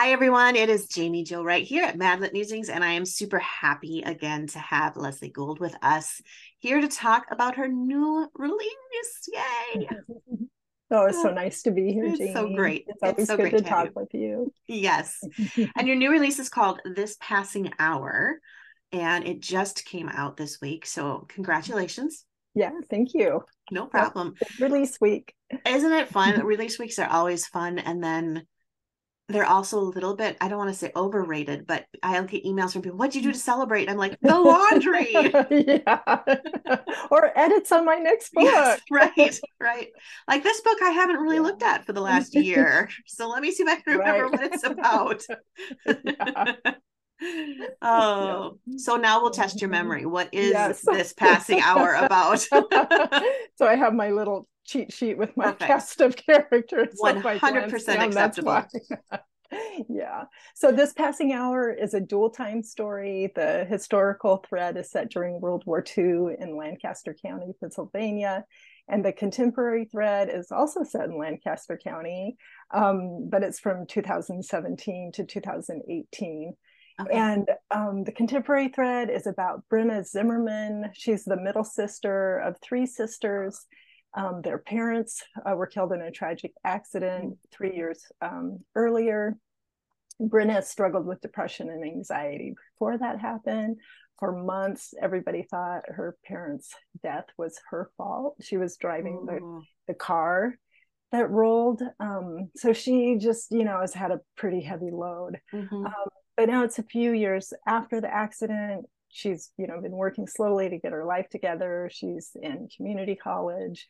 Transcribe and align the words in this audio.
Hi, 0.00 0.12
everyone. 0.12 0.54
It 0.54 0.70
is 0.70 0.86
Jaime 0.94 1.24
Jo 1.24 1.42
Wright 1.42 1.64
here 1.64 1.82
at 1.82 1.98
Madlit 1.98 2.32
Musings, 2.32 2.68
and 2.68 2.84
I 2.84 2.92
am 2.92 3.04
super 3.04 3.40
happy 3.40 4.00
again 4.06 4.46
to 4.46 4.60
have 4.60 4.96
Leslie 4.96 5.28
Gould 5.28 5.58
with 5.58 5.74
us 5.82 6.22
here 6.60 6.80
to 6.80 6.86
talk 6.86 7.26
about 7.32 7.56
her 7.56 7.66
new 7.66 8.30
release. 8.34 9.28
Yay! 9.32 9.88
Oh, 10.90 11.04
it's 11.04 11.20
so 11.20 11.28
oh, 11.30 11.34
nice 11.34 11.62
to 11.62 11.70
be 11.70 11.92
here, 11.92 12.06
It's 12.06 12.18
Jaime. 12.18 12.32
so 12.32 12.54
great. 12.54 12.86
It's 12.88 13.02
always 13.02 13.18
It's 13.18 13.26
so 13.26 13.36
good 13.36 13.50
great 13.50 13.58
to 13.58 13.62
to 13.62 13.68
talk 13.68 13.90
with 13.94 14.14
you. 14.14 14.50
Yes. 14.68 15.18
and 15.76 15.86
your 15.86 15.96
new 15.96 16.10
release 16.10 16.38
is 16.38 16.48
called 16.48 16.80
This 16.84 17.18
Passing 17.20 17.72
Hour, 17.78 18.38
and 18.92 19.26
it 19.26 19.40
just 19.40 19.84
came 19.84 20.08
out 20.08 20.38
this 20.38 20.62
week. 20.62 20.86
So, 20.86 21.26
congratulations. 21.28 22.24
yeah, 22.54 22.70
thank 22.88 23.12
you. 23.12 23.44
No 23.70 23.84
problem. 23.84 24.34
Release 24.60 24.98
week. 24.98 25.34
Isn't 25.66 25.92
it 25.92 26.08
fun? 26.08 26.40
release 26.46 26.78
weeks 26.78 26.98
are 26.98 27.10
always 27.10 27.46
fun. 27.46 27.78
And 27.78 28.02
then 28.02 28.46
they're 29.28 29.44
also 29.44 29.78
a 29.78 29.80
little 29.80 30.16
bit, 30.16 30.38
I 30.40 30.48
don't 30.48 30.56
want 30.58 30.70
to 30.70 30.76
say 30.78 30.90
overrated, 30.96 31.66
but 31.66 31.84
I'll 32.02 32.24
get 32.24 32.44
emails 32.44 32.72
from 32.72 32.80
people, 32.82 32.96
What'd 32.96 33.14
you 33.14 33.22
do 33.22 33.32
to 33.32 33.38
mm. 33.38 33.40
celebrate? 33.40 33.90
I'm 33.90 33.98
like, 33.98 34.18
The 34.22 34.38
laundry. 34.38 35.12
yeah. 35.12 36.78
or 37.10 37.38
edits 37.38 37.70
on 37.70 37.84
my 37.84 37.96
next 37.96 38.32
book. 38.32 38.44
Yes, 38.44 38.80
right, 38.90 39.38
right. 39.60 39.88
Like 40.26 40.42
this 40.42 40.62
book, 40.62 40.78
I 40.82 40.90
haven't 40.90 41.16
really 41.16 41.36
Yeah. 41.36 41.42
looked 41.42 41.62
at 41.62 41.84
for 41.84 41.92
the 41.92 42.00
last 42.00 42.34
year. 42.34 42.88
So 43.06 43.28
let 43.28 43.42
me 43.42 43.50
see 43.50 43.62
if 43.64 43.68
I 43.68 43.76
can 43.76 43.98
remember 43.98 44.28
Right. 44.28 44.32
what 44.32 44.52
it's 44.52 44.64
about. 44.64 45.22
oh, 47.82 48.58
so 48.76 48.96
now 48.96 49.20
we'll 49.20 49.30
test 49.30 49.60
your 49.60 49.70
memory. 49.70 50.02
Mm-hmm. 50.02 50.10
What 50.10 50.28
is 50.32 50.50
Yes. 50.52 50.82
this 50.82 51.12
passing 51.12 51.60
hour 51.60 51.94
about? 51.94 52.40
so 52.40 53.66
I 53.66 53.74
have 53.76 53.92
my 53.92 54.10
little 54.10 54.46
cheat 54.68 54.92
sheet 54.92 55.16
with 55.16 55.36
my 55.36 55.46
Perfect. 55.46 55.62
cast 55.62 56.00
of 56.00 56.14
characters. 56.26 56.88
so 56.94 57.08
if 57.08 57.26
I 57.26 57.38
100% 57.38 57.70
glance 57.70 58.14
that's 58.14 58.38
acceptable. 58.38 59.18
yeah. 59.88 60.24
So 60.54 60.70
this 60.70 60.92
passing 60.92 61.32
hour 61.32 61.72
is 61.72 61.94
a 61.94 62.00
dual 62.00 62.30
time 62.30 62.62
story. 62.62 63.32
The 63.34 63.64
historical 63.64 64.44
thread 64.48 64.76
is 64.76 64.90
set 64.90 65.10
during 65.10 65.40
World 65.40 65.64
War 65.66 65.82
II 65.82 66.36
in 66.38 66.56
Lancaster 66.56 67.16
County, 67.24 67.52
Pennsylvania. 67.58 68.44
And 68.88 69.04
the 69.04 69.12
contemporary 69.12 69.86
thread 69.86 70.30
is 70.32 70.50
also 70.50 70.82
set 70.82 71.06
in 71.06 71.18
Lancaster 71.18 71.78
County, 71.82 72.36
um, 72.72 73.28
but 73.30 73.42
it's 73.42 73.60
from 73.60 73.86
2017 73.86 75.12
to 75.12 75.24
2018. 75.24 76.54
Okay. 77.00 77.10
And 77.12 77.48
um, 77.70 78.04
the 78.04 78.12
contemporary 78.12 78.68
thread 78.68 79.08
is 79.08 79.26
about 79.26 79.62
Brenna 79.70 80.04
Zimmerman. 80.04 80.90
She's 80.94 81.24
the 81.24 81.36
middle 81.36 81.64
sister 81.64 82.38
of 82.38 82.56
three 82.60 82.86
sisters. 82.86 83.66
Um, 84.14 84.40
their 84.42 84.58
parents 84.58 85.22
uh, 85.44 85.54
were 85.54 85.66
killed 85.66 85.92
in 85.92 86.00
a 86.00 86.10
tragic 86.10 86.52
accident 86.64 87.38
three 87.50 87.74
years 87.76 88.04
um, 88.20 88.60
earlier. 88.74 89.36
Brenna 90.20 90.64
struggled 90.64 91.06
with 91.06 91.20
depression 91.20 91.70
and 91.70 91.84
anxiety 91.84 92.54
before 92.72 92.98
that 92.98 93.20
happened. 93.20 93.76
For 94.18 94.32
months, 94.32 94.94
everybody 95.00 95.44
thought 95.48 95.82
her 95.86 96.16
parents' 96.24 96.74
death 97.02 97.26
was 97.36 97.60
her 97.70 97.90
fault. 97.96 98.34
She 98.40 98.56
was 98.56 98.76
driving 98.76 99.26
the 99.26 99.62
the 99.86 99.94
car 99.94 100.56
that 101.12 101.30
rolled. 101.30 101.82
Um, 102.00 102.50
so 102.56 102.72
she 102.72 103.16
just, 103.16 103.52
you 103.52 103.64
know, 103.64 103.80
has 103.80 103.94
had 103.94 104.10
a 104.10 104.20
pretty 104.36 104.60
heavy 104.60 104.90
load. 104.90 105.38
mhm. 105.54 105.86
Um, 105.86 106.08
but 106.36 106.48
now 106.48 106.64
it's 106.64 106.78
a 106.78 106.84
few 106.84 107.12
years 107.12 107.52
after 107.66 108.00
the 108.00 108.12
accident. 108.12 108.86
She's, 109.10 109.50
you 109.56 109.66
know, 109.66 109.80
been 109.80 109.92
working 109.92 110.26
slowly 110.26 110.68
to 110.68 110.78
get 110.78 110.92
her 110.92 111.04
life 111.04 111.28
together. 111.28 111.88
She's 111.92 112.30
in 112.40 112.68
community 112.76 113.16
college 113.16 113.86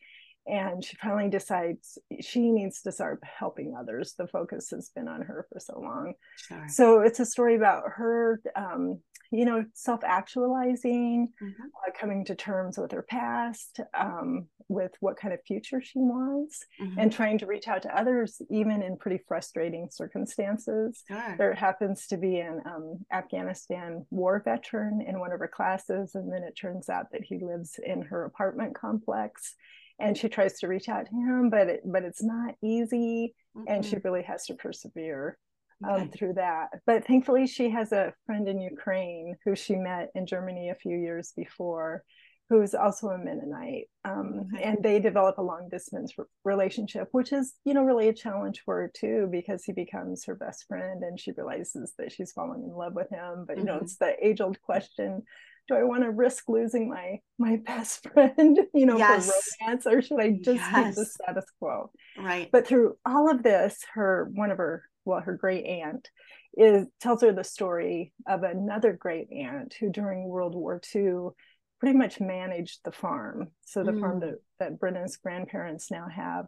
and 0.47 0.83
she 0.83 0.95
finally 0.97 1.29
decides 1.29 1.97
she 2.21 2.51
needs 2.51 2.81
to 2.81 2.91
start 2.91 3.21
helping 3.23 3.75
others. 3.77 4.15
The 4.17 4.27
focus 4.27 4.69
has 4.71 4.89
been 4.95 5.07
on 5.07 5.21
her 5.21 5.45
for 5.51 5.59
so 5.59 5.79
long. 5.79 6.13
Sure. 6.37 6.65
So 6.69 7.01
it's 7.01 7.19
a 7.19 7.25
story 7.25 7.55
about 7.55 7.83
her, 7.95 8.41
um, 8.55 8.99
you 9.31 9.45
know, 9.45 9.65
self 9.73 10.03
actualizing, 10.03 11.33
Mhm. 11.41 11.53
uh, 11.87 11.91
coming 11.99 12.25
to 12.25 12.35
terms 12.35 12.77
with 12.77 12.91
her 12.93 13.03
past, 13.03 13.79
um, 13.93 14.47
with 14.69 14.91
what 15.01 15.17
kind 15.17 15.33
of 15.33 15.41
future 15.43 15.81
she 15.81 15.99
wants, 15.99 16.65
Mhm. 16.79 16.93
and 16.97 17.11
trying 17.11 17.37
to 17.39 17.45
reach 17.45 17.67
out 17.67 17.81
to 17.81 17.97
others, 17.97 18.41
even 18.49 18.81
in 18.81 18.95
pretty 18.95 19.17
frustrating 19.27 19.89
circumstances. 19.89 21.03
Sure. 21.07 21.35
There 21.37 21.53
happens 21.53 22.07
to 22.07 22.17
be 22.17 22.39
an 22.39 22.61
um, 22.65 23.05
Afghanistan 23.11 24.05
war 24.11 24.39
veteran 24.39 25.01
in 25.01 25.19
one 25.19 25.31
of 25.33 25.39
her 25.39 25.47
classes, 25.47 26.15
and 26.15 26.31
then 26.31 26.43
it 26.43 26.55
turns 26.55 26.87
out 26.87 27.11
that 27.11 27.23
he 27.23 27.39
lives 27.39 27.79
in 27.83 28.03
her 28.03 28.23
apartment 28.23 28.75
complex. 28.75 29.55
And 30.01 30.17
she 30.17 30.29
tries 30.29 30.57
to 30.59 30.67
reach 30.69 30.87
out 30.87 31.07
to 31.07 31.11
him, 31.11 31.49
but 31.49 31.67
it, 31.67 31.81
but 31.83 32.03
it's 32.03 32.23
not 32.23 32.55
easy, 32.61 33.35
and 33.67 33.83
she 33.83 33.97
Mhm. 33.97 34.03
really 34.05 34.23
has 34.23 34.45
to 34.45 34.53
persevere 34.53 35.37
um, 35.81 36.09
through 36.11 36.33
that. 36.33 36.69
But 36.85 37.05
thankfully, 37.05 37.47
she 37.47 37.69
has 37.69 37.93
a 37.93 38.13
friend 38.25 38.47
in 38.49 38.59
Ukraine 38.59 39.37
who 39.45 39.55
she 39.55 39.75
met 39.77 40.11
in 40.13 40.25
Germany 40.25 40.69
a 40.69 40.75
few 40.75 40.97
years 40.97 41.31
before, 41.35 42.03
who's 42.49 42.73
also 42.73 43.09
a 43.09 43.17
Mennonite, 43.17 43.85
um, 44.05 44.47
and 44.61 44.77
they 44.81 44.99
develop 44.99 45.37
a 45.37 45.41
long 45.43 45.69
distance 45.69 46.13
r- 46.17 46.25
relationship, 46.43 47.07
which 47.11 47.31
is 47.31 47.53
you 47.63 47.73
know 47.73 47.83
really 47.83 48.07
a 48.07 48.13
challenge 48.13 48.61
for 48.65 48.75
her 48.81 48.91
too 48.93 49.27
because 49.31 49.63
he 49.63 49.71
becomes 49.71 50.25
her 50.25 50.35
best 50.35 50.65
friend, 50.67 51.03
and 51.03 51.19
she 51.19 51.31
realizes 51.31 51.93
that 51.97 52.11
she's 52.11 52.31
falling 52.31 52.63
in 52.63 52.71
love 52.75 52.93
with 52.95 53.09
him. 53.09 53.45
But 53.47 53.57
you 53.57 53.63
know, 53.63 53.77
Mhm. 53.79 53.83
it's 53.83 53.97
the 53.97 54.15
age 54.25 54.41
old 54.41 54.61
question. 54.61 55.23
Do 55.67 55.75
I 55.75 55.83
want 55.83 56.01
to 56.01 56.09
risk 56.09 56.49
losing 56.49 56.89
my 56.89 57.19
my 57.37 57.57
best 57.65 58.07
friend, 58.09 58.59
you 58.73 58.85
know, 58.87 58.97
Yes. 58.97 59.27
for 59.27 59.65
romance, 59.65 59.85
or 59.85 60.01
should 60.01 60.19
I 60.19 60.31
just 60.31 60.63
keep 60.73 60.95
the 60.95 61.05
status 61.05 61.45
quo? 61.59 61.91
Right. 62.17 62.49
but 62.51 62.65
through 62.67 62.97
all 63.05 63.29
of 63.29 63.43
this 63.43 63.83
her 63.93 64.29
one 64.33 64.49
of 64.51 64.57
her 64.57 64.83
well 65.05 65.21
her 65.21 65.35
great 65.37 65.65
aunt 65.65 66.09
is 66.57 66.87
tells 66.99 67.21
her 67.21 67.31
the 67.31 67.43
story 67.43 68.11
of 68.27 68.43
another 68.43 68.91
great 68.93 69.31
aunt 69.31 69.73
who 69.79 69.89
during 69.89 70.27
world 70.27 70.55
war 70.55 70.81
ii 70.95 71.29
pretty 71.79 71.97
much 71.97 72.19
managed 72.19 72.79
the 72.83 72.91
farm 72.91 73.47
so 73.65 73.83
the 73.83 73.93
farm 73.93 74.17
Mm. 74.19 74.21
that, 74.21 74.35
that 74.59 74.79
brenna's 74.79 75.17
grandparents 75.17 75.89
now 75.91 76.07
have 76.13 76.45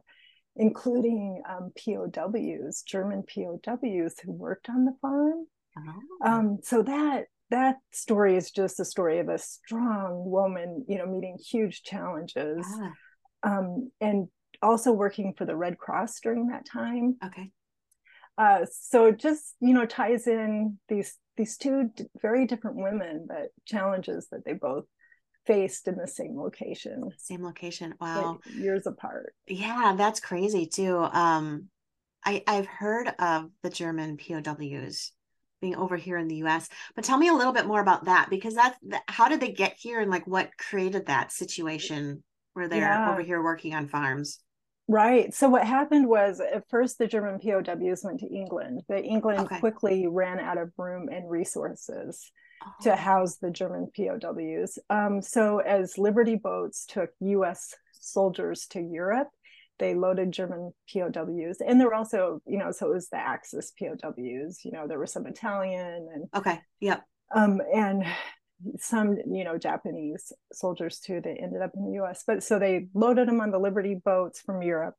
including 0.57 1.41
um, 1.49 1.71
pows 1.77 2.83
german 2.83 3.23
pows 3.23 4.19
who 4.23 4.31
worked 4.31 4.69
on 4.69 4.85
the 4.85 4.95
farm 5.01 5.45
Oh. 5.77 6.27
um, 6.29 6.59
so 6.63 6.83
that 6.83 7.27
that 7.49 7.77
story 7.93 8.35
is 8.35 8.51
just 8.51 8.79
a 8.81 8.85
story 8.85 9.19
of 9.19 9.29
a 9.29 9.37
strong 9.37 10.29
woman 10.29 10.83
you 10.87 10.97
know 10.97 11.05
meeting 11.05 11.37
huge 11.37 11.83
challenges 11.83 12.65
Yeah. 12.79 12.91
um, 13.43 13.91
and 14.01 14.27
also 14.61 14.91
working 14.91 15.33
for 15.37 15.45
the 15.45 15.55
Red 15.55 15.77
Cross 15.79 16.19
during 16.19 16.47
that 16.49 16.65
time. 16.67 17.15
Okay. 17.25 17.51
Uh, 18.37 18.65
so 18.71 19.05
it 19.05 19.17
just 19.17 19.55
you 19.61 19.73
know 19.73 19.85
ties 19.85 20.27
in 20.27 20.77
these 20.89 21.17
these 21.37 21.57
two 21.57 21.89
d- 21.95 22.05
very 22.21 22.45
different 22.45 22.75
women, 22.77 23.25
but 23.27 23.47
challenges 23.65 24.27
that 24.31 24.43
they 24.45 24.53
both 24.53 24.85
faced 25.46 25.88
in 25.88 25.96
the 25.96 26.07
same 26.07 26.38
location, 26.38 27.09
Same 27.18 27.44
location. 27.44 27.94
Wow. 28.00 28.40
years 28.46 28.85
apart. 28.88 29.34
Yeah, 29.47 29.96
that's 29.97 30.19
crazy 30.19 30.66
too. 30.66 30.97
Um, 30.97 31.70
I 32.23 32.43
I've 32.47 32.67
heard 32.67 33.08
of 33.20 33.49
the 33.64 33.70
German 33.70 34.17
POWs 34.17 35.11
being 35.61 35.76
over 35.76 35.96
here 35.96 36.17
in 36.17 36.28
the 36.28 36.38
US, 36.38 36.70
but 36.96 37.03
tell 37.03 37.17
me 37.17 37.28
a 37.28 37.34
little 37.34 37.53
bit 37.53 37.67
more 37.67 37.82
about 37.82 38.05
that 38.05 38.28
because 38.29 38.55
that's 38.55 38.78
that, 38.90 39.03
how 39.08 39.28
did 39.28 39.40
they 39.40 39.52
get 39.52 39.76
here 39.78 39.99
and 39.99 40.09
like 40.11 40.26
what 40.28 40.58
created 40.58 41.05
that 41.08 41.32
situation 41.32 42.23
where 42.53 42.67
they're 42.67 42.79
Yeah. 42.82 43.09
over 43.09 43.22
here 43.22 43.41
working 43.44 43.73
on 43.73 43.87
farms? 43.87 44.40
Right. 44.87 45.34
So 45.34 45.47
what 45.49 45.66
happened 45.66 46.08
was 46.08 46.40
at 46.41 46.67
first 46.70 46.97
the 46.97 47.08
German 47.08 47.40
POWs 47.40 48.03
went 48.03 48.20
to 48.22 48.28
England, 48.28 48.82
but 48.90 49.05
England 49.05 49.41
Okay. 49.41 49.59
quickly 49.59 50.08
ran 50.08 50.40
out 50.40 50.58
of 50.58 50.72
room 50.78 51.08
and 51.09 51.29
resources. 51.29 52.29
To 52.81 52.96
house 52.96 53.37
the 53.37 53.49
German 53.52 53.87
POWs. 53.96 54.79
Um, 54.90 55.22
so 55.22 55.59
as 55.59 55.97
Liberty 55.97 56.35
boats 56.35 56.85
took 56.85 57.09
U.S. 57.19 57.73
soldiers 57.93 58.66
to 58.72 58.79
Europe, 58.81 59.29
they 59.79 59.96
loaded 59.96 60.31
German 60.31 60.73
POWs, 60.93 61.58
and 61.66 61.79
there 61.79 61.87
were 61.87 61.96
also, 61.96 62.40
you 62.46 62.59
know, 62.59 62.72
so 62.72 62.87
it 62.91 62.93
was 62.93 63.09
the 63.09 63.17
Axis 63.17 63.72
POWs. 63.79 64.59
You 64.63 64.72
know, 64.72 64.87
there 64.87 64.99
were 64.99 65.08
some 65.08 65.25
Italian 65.25 66.08
and 66.13 66.25
Okay. 66.35 66.59
Yep. 66.81 67.03
um, 67.35 67.61
and 67.73 68.03
some, 68.78 69.17
you 69.31 69.43
know, 69.43 69.58
Japanese 69.58 70.31
soldiers 70.53 70.99
too. 70.99 71.19
They 71.23 71.35
ended 71.35 71.63
up 71.63 71.72
in 71.75 71.85
the 71.85 71.93
U.S. 71.96 72.23
But 72.28 72.43
so 72.43 72.59
they 72.59 72.90
loaded 72.93 73.28
them 73.28 73.41
on 73.41 73.49
the 73.49 73.58
Liberty 73.59 73.96
boats 73.96 74.40
from 74.40 74.61
Europe, 74.61 74.93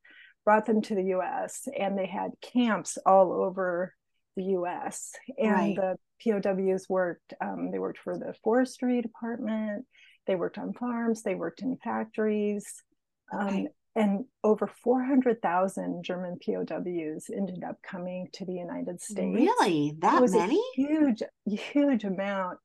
brought 0.44 0.66
them 0.66 0.82
to 0.82 0.96
the 0.96 1.04
U.S., 1.16 1.68
and 1.78 1.96
they 1.96 2.06
had 2.06 2.32
camps 2.40 2.98
all 3.06 3.32
over 3.32 3.94
the 4.36 4.42
U.S. 4.44 5.12
And 5.38 5.52
Right. 5.52 5.76
the 5.76 5.96
POWs 6.22 6.88
worked. 6.88 7.34
Um, 7.40 7.70
they 7.70 7.78
worked 7.78 7.98
for 7.98 8.18
the 8.18 8.34
forestry 8.42 9.02
department. 9.02 9.86
They 10.26 10.34
worked 10.34 10.58
on 10.58 10.72
farms. 10.72 11.22
They 11.22 11.34
worked 11.34 11.62
in 11.62 11.76
factories. 11.82 12.64
Um, 13.32 13.46
okay. 13.46 13.60
Um, 13.60 13.66
and 13.94 14.24
over 14.42 14.66
400,000 14.66 16.02
German 16.02 16.38
POWs 16.44 17.26
ended 17.34 17.62
up 17.62 17.76
coming 17.82 18.28
to 18.32 18.46
the 18.46 18.54
United 18.54 19.02
States. 19.02 19.34
Really? 19.34 19.94
That 19.98 20.22
was 20.22 20.32
many? 20.32 20.62
huge, 20.74 21.22
huge 21.44 22.04
amount. 22.04 22.58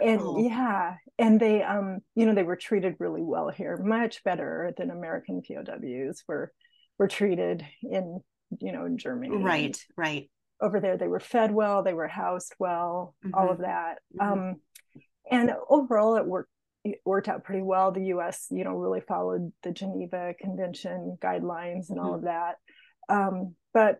And 0.00 0.44
yeah, 0.44 0.94
and 1.18 1.40
they 1.40 1.62
um, 1.62 1.98
you 2.14 2.24
know, 2.24 2.34
they 2.34 2.44
were 2.44 2.56
treated 2.56 2.94
really 2.98 3.22
well 3.22 3.48
here, 3.48 3.76
much 3.76 4.22
better 4.22 4.72
than 4.78 4.90
American 4.90 5.42
POWs 5.42 6.22
were 6.28 6.52
were 6.98 7.08
treated 7.08 7.66
in, 7.82 8.20
you 8.60 8.72
know, 8.72 8.86
in 8.86 8.98
Germany. 8.98 9.36
Right, 9.36 9.76
right. 9.96 10.30
Over 10.60 10.80
there, 10.80 10.96
they 10.96 11.08
were 11.08 11.20
fed 11.20 11.52
well, 11.52 11.82
they 11.82 11.94
were 11.94 12.08
housed 12.08 12.54
well, 12.58 13.14
mm-hmm. 13.24 13.34
all 13.34 13.50
of 13.50 13.58
that. 13.58 13.98
Mm-hmm. 14.20 14.32
Um, 14.32 14.56
and 15.30 15.52
overall 15.68 16.16
it 16.16 16.26
worked 16.26 16.50
it 16.84 16.98
worked 17.04 17.28
out 17.28 17.44
pretty 17.44 17.62
well. 17.62 17.92
The 17.92 18.06
U.S., 18.06 18.46
you 18.50 18.64
know, 18.64 18.74
really 18.74 19.02
followed 19.02 19.52
the 19.62 19.70
Geneva 19.70 20.34
Convention 20.40 21.18
guidelines 21.22 21.90
and 21.90 21.98
mm-hmm. 21.98 22.06
all 22.06 22.14
of 22.14 22.22
that. 22.22 22.54
Um, 23.08 23.54
but 23.74 23.98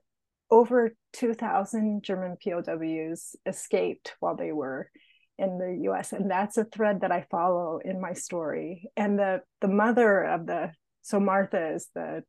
over 0.50 0.94
2,000 1.12 2.02
German 2.02 2.36
POWs 2.42 3.36
escaped 3.46 4.14
while 4.20 4.36
they 4.36 4.52
were 4.52 4.90
in 5.38 5.58
the 5.58 5.78
U.S., 5.84 6.12
and 6.12 6.30
that's 6.30 6.58
a 6.58 6.64
thread 6.64 7.02
that 7.02 7.12
I 7.12 7.26
follow 7.30 7.80
in 7.84 8.00
my 8.00 8.12
story. 8.12 8.90
And 8.96 9.18
the 9.18 9.40
the 9.60 9.68
mother 9.68 10.22
of 10.22 10.46
the 10.46 10.72
so 11.02 11.20
Martha 11.20 11.74
is 11.74 11.88
the 11.94 12.22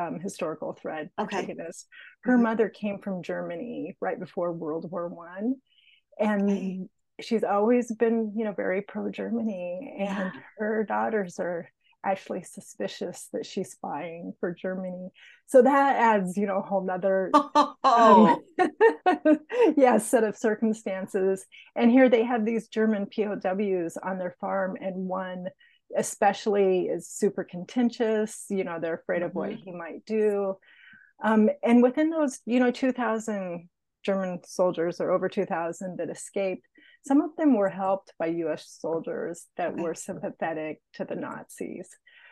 um, 0.00 0.18
historical 0.20 0.72
thread. 0.72 1.10
Okay. 1.18 1.54
Her 2.22 2.34
mm-hmm. 2.34 2.42
mother 2.42 2.68
came 2.68 2.98
from 2.98 3.22
Germany 3.22 3.96
right 4.00 4.18
before 4.18 4.52
World 4.52 4.90
War 4.90 5.08
One, 5.08 5.56
and 6.18 6.50
okay 6.50 6.80
she's 7.22 7.44
always 7.44 7.92
been 7.94 8.32
you 8.36 8.44
know 8.44 8.52
very 8.52 8.82
pro 8.82 9.10
germany 9.10 9.96
and 9.98 10.08
yeah. 10.08 10.30
her 10.58 10.84
daughters 10.84 11.38
are 11.38 11.70
actually 12.02 12.42
suspicious 12.42 13.28
that 13.32 13.44
she's 13.44 13.72
spying 13.72 14.32
for 14.40 14.54
germany 14.54 15.10
so 15.46 15.60
that 15.60 15.96
adds 15.96 16.36
you 16.36 16.46
know 16.46 16.58
a 16.58 16.62
whole 16.62 16.84
nother 16.84 17.30
oh. 17.34 18.42
um, 18.56 19.38
yeah 19.76 19.98
set 19.98 20.24
of 20.24 20.36
circumstances 20.36 21.44
and 21.76 21.90
here 21.90 22.08
they 22.08 22.24
have 22.24 22.44
these 22.44 22.68
german 22.68 23.06
pows 23.06 23.98
on 24.02 24.18
their 24.18 24.34
farm 24.40 24.76
and 24.80 24.96
one 24.96 25.46
especially 25.96 26.86
is 26.86 27.08
super 27.08 27.44
contentious 27.44 28.44
you 28.48 28.64
know 28.64 28.78
they're 28.80 28.94
afraid 28.94 29.22
of 29.22 29.34
what 29.34 29.50
mm-hmm. 29.50 29.62
he 29.64 29.72
might 29.72 30.04
do 30.06 30.56
um, 31.22 31.50
and 31.62 31.82
within 31.82 32.10
those 32.10 32.40
you 32.46 32.60
know 32.60 32.70
2000 32.70 33.68
german 34.04 34.40
soldiers 34.44 35.00
or 35.00 35.10
over 35.10 35.28
2000 35.28 35.98
that 35.98 36.10
escaped 36.10 36.66
some 37.06 37.20
of 37.20 37.34
them 37.36 37.54
were 37.54 37.68
helped 37.68 38.12
by 38.18 38.26
US 38.26 38.76
soldiers 38.78 39.46
that 39.56 39.76
were 39.76 39.94
sympathetic 39.94 40.80
to 40.94 41.04
the 41.04 41.14
Nazis. 41.14 41.88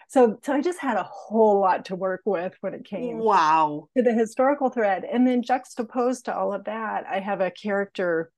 So, 0.08 0.38
so 0.42 0.52
I 0.52 0.60
just 0.60 0.78
had 0.78 0.96
a 0.96 1.08
whole 1.10 1.60
lot 1.60 1.86
to 1.86 1.96
work 1.96 2.22
with 2.24 2.54
when 2.60 2.74
it 2.74 2.84
came 2.84 3.18
wow 3.18 3.88
to 3.96 4.02
the 4.02 4.12
historical 4.12 4.70
thread. 4.70 5.04
And 5.04 5.26
then 5.26 5.42
juxtaposed 5.42 6.26
to 6.26 6.36
all 6.36 6.52
of 6.52 6.64
that, 6.64 7.04
I 7.06 7.20
have 7.20 7.40
a 7.40 7.50
character 7.50 8.30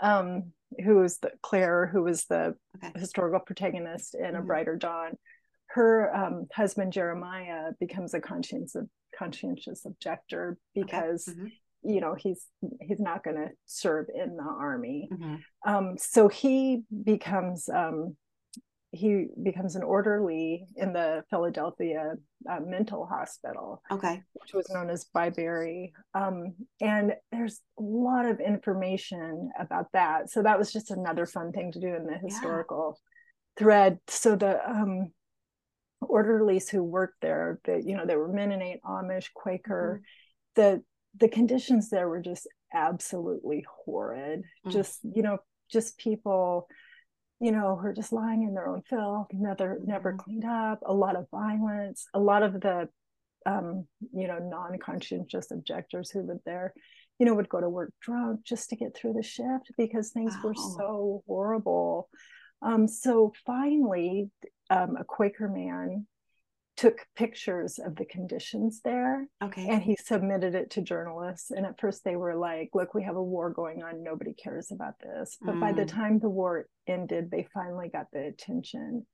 um, 0.00 0.52
who 0.84 1.02
is 1.02 1.18
the 1.18 1.30
Claire, 1.42 1.86
who 1.86 2.02
was 2.02 2.24
the 2.26 2.54
okay. 2.76 2.98
historical 2.98 3.40
protagonist 3.40 4.14
in 4.14 4.22
mm-hmm. 4.22 4.36
A 4.36 4.42
Brighter 4.42 4.76
Dawn. 4.76 5.16
Her 5.66 6.14
um, 6.14 6.46
husband 6.54 6.92
Jeremiah 6.92 7.72
becomes 7.78 8.14
a 8.14 8.20
conscientious 8.20 8.76
conscientious 9.18 9.84
objector 9.84 10.58
because 10.74 11.28
okay. 11.28 11.38
mm-hmm 11.38 11.46
you 11.84 12.00
know 12.00 12.14
he's 12.14 12.46
he's 12.80 13.00
not 13.00 13.22
going 13.22 13.36
to 13.36 13.48
serve 13.66 14.06
in 14.14 14.36
the 14.36 14.42
army 14.42 15.08
mm-hmm. 15.12 15.36
um, 15.66 15.96
so 15.96 16.28
he 16.28 16.82
becomes 17.04 17.68
um, 17.68 18.16
he 18.90 19.26
becomes 19.42 19.76
an 19.76 19.82
orderly 19.82 20.66
in 20.76 20.92
the 20.92 21.22
philadelphia 21.28 22.14
uh, 22.50 22.60
mental 22.64 23.06
hospital 23.06 23.82
okay 23.90 24.22
which 24.34 24.54
was 24.54 24.68
known 24.70 24.88
as 24.88 25.06
byberry 25.14 25.92
um, 26.14 26.54
and 26.80 27.12
there's 27.30 27.60
a 27.78 27.82
lot 27.82 28.24
of 28.24 28.40
information 28.40 29.50
about 29.58 29.86
that 29.92 30.30
so 30.30 30.42
that 30.42 30.58
was 30.58 30.72
just 30.72 30.90
another 30.90 31.26
fun 31.26 31.52
thing 31.52 31.70
to 31.70 31.80
do 31.80 31.94
in 31.94 32.06
the 32.06 32.16
historical 32.16 32.98
yeah. 32.98 33.62
thread 33.62 33.98
so 34.08 34.36
the 34.36 34.58
um, 34.68 35.10
orderlies 36.00 36.68
who 36.68 36.82
worked 36.82 37.20
there 37.20 37.60
that 37.64 37.84
you 37.84 37.96
know 37.96 38.06
they 38.06 38.16
were 38.16 38.32
mennonite 38.32 38.80
amish 38.84 39.28
quaker 39.34 40.00
mm-hmm. 40.00 40.60
the 40.60 40.82
the 41.18 41.28
conditions 41.28 41.88
there 41.88 42.08
were 42.08 42.20
just 42.20 42.46
absolutely 42.72 43.64
horrid. 43.84 44.42
Mm. 44.66 44.72
Just, 44.72 45.00
you 45.02 45.22
know, 45.22 45.38
just 45.70 45.98
people, 45.98 46.68
you 47.40 47.52
know, 47.52 47.76
who 47.76 47.88
are 47.88 47.92
just 47.92 48.12
lying 48.12 48.42
in 48.42 48.54
their 48.54 48.68
own 48.68 48.82
filth, 48.82 49.28
never 49.32 49.78
never 49.84 50.12
mm. 50.12 50.18
cleaned 50.18 50.44
up, 50.44 50.80
a 50.84 50.92
lot 50.92 51.16
of 51.16 51.30
violence, 51.30 52.06
a 52.14 52.18
lot 52.18 52.42
of 52.42 52.60
the 52.60 52.88
um, 53.46 53.86
you 54.12 54.26
know, 54.26 54.38
non-conscientious 54.38 55.50
objectors 55.50 56.10
who 56.10 56.22
lived 56.22 56.42
there, 56.44 56.74
you 57.18 57.24
know, 57.24 57.34
would 57.34 57.48
go 57.48 57.60
to 57.60 57.68
work 57.68 57.92
drunk 58.00 58.44
just 58.44 58.68
to 58.70 58.76
get 58.76 58.94
through 58.94 59.14
the 59.14 59.22
shift 59.22 59.70
because 59.76 60.10
things 60.10 60.34
wow. 60.36 60.50
were 60.50 60.54
so 60.54 61.22
horrible. 61.26 62.08
Um, 62.60 62.88
so 62.88 63.32
finally, 63.46 64.30
um, 64.70 64.96
a 64.96 65.04
Quaker 65.04 65.48
man 65.48 66.06
took 66.78 67.04
pictures 67.16 67.80
of 67.84 67.96
the 67.96 68.04
conditions 68.04 68.80
there 68.84 69.26
okay 69.42 69.66
and 69.68 69.82
he 69.82 69.96
submitted 69.96 70.54
it 70.54 70.70
to 70.70 70.80
journalists 70.80 71.50
and 71.50 71.66
at 71.66 71.78
first 71.80 72.04
they 72.04 72.14
were 72.14 72.36
like 72.36 72.70
look 72.72 72.94
we 72.94 73.02
have 73.02 73.16
a 73.16 73.22
war 73.22 73.50
going 73.50 73.82
on 73.82 74.04
nobody 74.04 74.32
cares 74.32 74.70
about 74.70 74.94
this 75.00 75.36
but 75.42 75.56
mm. 75.56 75.60
by 75.60 75.72
the 75.72 75.82
mm. 75.82 75.88
time 75.88 76.20
the 76.20 76.28
war 76.28 76.68
ended 76.86 77.32
they 77.32 77.44
finally 77.52 77.88
got 77.88 78.06
the 78.12 78.24
attention 78.24 79.04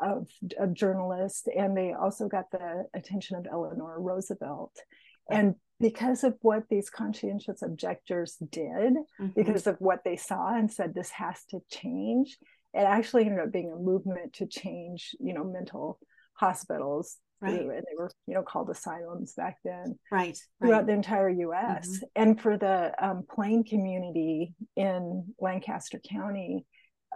of, 0.00 0.28
of 0.60 0.72
journalists 0.72 1.48
and 1.54 1.76
they 1.76 1.92
also 1.92 2.28
got 2.28 2.44
the 2.52 2.84
attention 2.94 3.36
of 3.36 3.44
eleanor 3.50 4.00
roosevelt 4.00 4.76
and 5.28 5.56
because 5.80 6.22
of 6.22 6.36
what 6.42 6.62
these 6.70 6.90
conscientious 6.90 7.60
objectors 7.62 8.36
did 8.52 8.94
mm-hmm. 8.94 9.26
because 9.34 9.66
of 9.66 9.74
what 9.80 10.04
they 10.04 10.16
saw 10.16 10.54
and 10.54 10.70
said 10.70 10.94
this 10.94 11.10
has 11.10 11.44
to 11.50 11.58
change 11.68 12.38
it 12.72 12.82
actually 12.82 13.24
ended 13.24 13.40
up 13.40 13.52
being 13.52 13.72
a 13.72 13.76
movement 13.76 14.32
to 14.32 14.46
change 14.46 15.16
you 15.18 15.34
know 15.34 15.42
mental 15.42 15.98
hospitals 16.40 17.18
right. 17.42 17.60
and 17.60 17.70
they 17.70 17.96
were 17.96 18.10
you 18.26 18.34
know 18.34 18.42
called 18.42 18.70
asylums 18.70 19.34
back 19.34 19.58
then 19.62 19.98
right 20.10 20.38
throughout 20.58 20.78
right. 20.78 20.86
the 20.86 20.92
entire 20.92 21.30
us 21.30 21.86
mm-hmm. 21.86 22.04
and 22.16 22.40
for 22.40 22.56
the 22.56 22.92
um, 22.98 23.24
plain 23.30 23.62
community 23.62 24.54
in 24.76 25.24
lancaster 25.38 26.00
county 26.10 26.64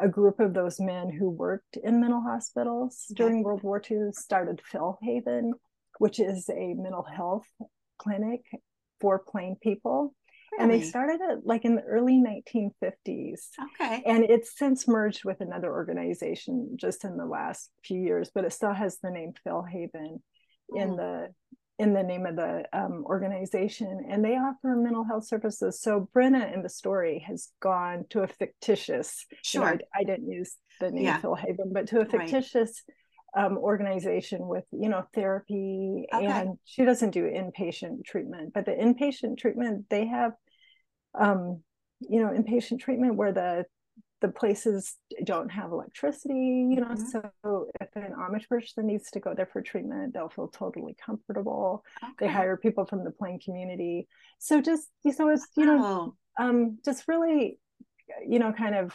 a 0.01 0.09
group 0.09 0.41
of 0.41 0.53
those 0.53 0.79
men 0.79 1.09
who 1.09 1.31
worked 1.31 1.79
in 1.83 2.01
mental 2.01 2.21
hospitals 2.21 3.07
during 3.15 3.43
world 3.43 3.63
war 3.63 3.83
ii 3.91 4.13
started 4.13 4.61
philhaven 4.71 5.53
which 5.99 6.21
is 6.21 6.51
a 6.51 6.75
mental 6.75 7.05
health 7.05 7.47
clinic 7.99 8.43
for 9.01 9.19
plain 9.19 9.57
people 9.63 10.15
and 10.59 10.71
they 10.71 10.83
started 10.83 11.21
it 11.21 11.41
like 11.45 11.65
in 11.65 11.75
the 11.75 11.83
early 11.83 12.23
1950s. 12.23 13.49
Okay. 13.81 14.03
And 14.07 14.25
it's 14.25 14.57
since 14.57 14.87
merged 14.87 15.25
with 15.25 15.41
another 15.41 15.73
organization 15.73 16.77
just 16.77 17.05
in 17.05 17.17
the 17.17 17.27
last 17.27 17.71
few 17.85 18.01
years, 18.01 18.31
but 18.35 18.45
it 18.45 18.53
still 18.53 18.73
has 18.73 18.99
the 19.03 19.11
name 19.11 19.33
Philhaven 19.47 20.21
in 20.75 20.97
the 20.97 21.29
in 21.79 21.93
the 21.93 22.03
name 22.03 22.25
of 22.25 22.37
the 22.37 22.65
um, 22.73 23.05
organization 23.05 24.07
and 24.09 24.25
they 24.25 24.37
offer 24.37 24.77
mental 24.77 25.05
health 25.05 25.27
services 25.27 25.81
so 25.81 26.09
brenna 26.15 26.53
in 26.55 26.63
the 26.63 26.69
story 26.69 27.25
has 27.27 27.49
gone 27.61 28.05
to 28.11 28.21
a 28.21 28.29
fictitious 28.29 29.27
sure 29.43 29.63
you 29.63 29.71
know, 29.71 29.79
I, 29.95 30.01
I, 30.01 30.05
didn't 30.05 30.31
use 30.31 30.57
the 30.81 30.91
name 30.91 31.05
yeah. 31.05 31.21
philhaven 31.21 31.73
but 31.73 31.89
to 31.89 32.01
a 32.01 32.05
fictitious 32.05 32.83
right. 33.35 33.45
um, 33.45 33.59
organization 33.59 34.47
with 34.47 34.65
you 34.71 34.89
know 34.89 35.05
therapy 35.15 36.07
okay. 36.15 36.27
and 36.27 36.59
she 36.65 36.85
doesn't 36.85 37.11
do 37.11 37.25
inpatient 37.25 38.05
treatment 38.05 38.53
but 38.55 38.67
the 38.67 38.73
inpatient 38.73 39.39
treatment 39.39 39.87
they 39.91 40.07
have 40.07 40.33
um, 41.19 41.63
you 42.01 42.21
know, 42.21 42.31
inpatient 42.31 42.81
treatment 42.81 43.17
where 43.17 43.33
the 43.33 43.65
the 44.21 44.29
places 44.29 44.97
don't 45.25 45.51
have 45.51 45.71
electricity, 45.71 46.35
you 46.35 46.77
know. 46.77 46.95
Mm-hmm. 46.95 47.31
So 47.43 47.69
if 47.81 47.89
an 47.95 48.15
Amish 48.19 48.49
person 48.49 48.87
needs 48.87 49.11
to 49.11 49.21
go 49.21 49.35
there 49.35 49.49
for 49.53 49.61
treatment, 49.61 50.15
they'll 50.15 50.31
feel 50.31 50.49
totally 50.49 50.97
comfortable. 51.05 51.85
Okay. 52.03 52.13
They 52.21 52.29
hire 52.29 52.57
people 52.57 52.87
from 52.87 53.05
the 53.05 53.11
plain 53.11 53.39
community. 53.39 54.09
So 54.39 54.63
just 54.63 54.89
you 55.05 55.13
know, 55.19 55.29
it's 55.29 55.47
you 55.57 55.67
know, 55.67 56.15
um, 56.39 56.79
just 56.85 57.05
really, 57.07 57.59
you 58.27 58.39
know, 58.39 58.53
kind 58.53 58.75
of 58.75 58.93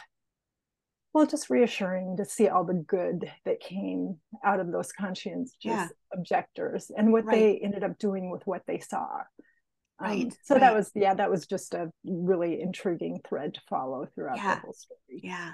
well, 1.14 1.26
just 1.26 1.50
reassuring 1.50 2.18
to 2.18 2.26
see 2.26 2.48
all 2.48 2.64
the 2.64 2.74
good 2.74 3.32
that 3.46 3.60
came 3.60 4.18
out 4.44 4.60
of 4.60 4.72
those 4.72 4.92
conscientious 4.92 5.56
yeah. 5.62 5.88
objectors 6.14 6.92
and 6.96 7.12
what 7.12 7.26
right. 7.26 7.36
they 7.36 7.58
ended 7.64 7.84
up 7.84 7.98
doing 7.98 8.30
with 8.30 8.46
what 8.46 8.62
they 8.68 8.80
saw. 8.80 9.08
Right. 10.02 10.26
Um, 10.26 10.32
so 10.44 10.56
right. 10.56 10.62
that 10.62 10.76
was 10.76 10.92
yeah, 10.96 11.14
that 11.14 11.30
was 11.30 11.46
just 11.46 11.74
a 11.74 11.92
really 12.06 12.62
intriguing 12.62 13.20
thread 13.28 13.56
to 13.56 13.62
follow 13.70 14.08
throughout 14.16 14.38
yeah. 14.38 14.56
the 14.56 14.62
whole 14.62 14.74
story. 14.74 15.00
Yeah. 15.10 15.52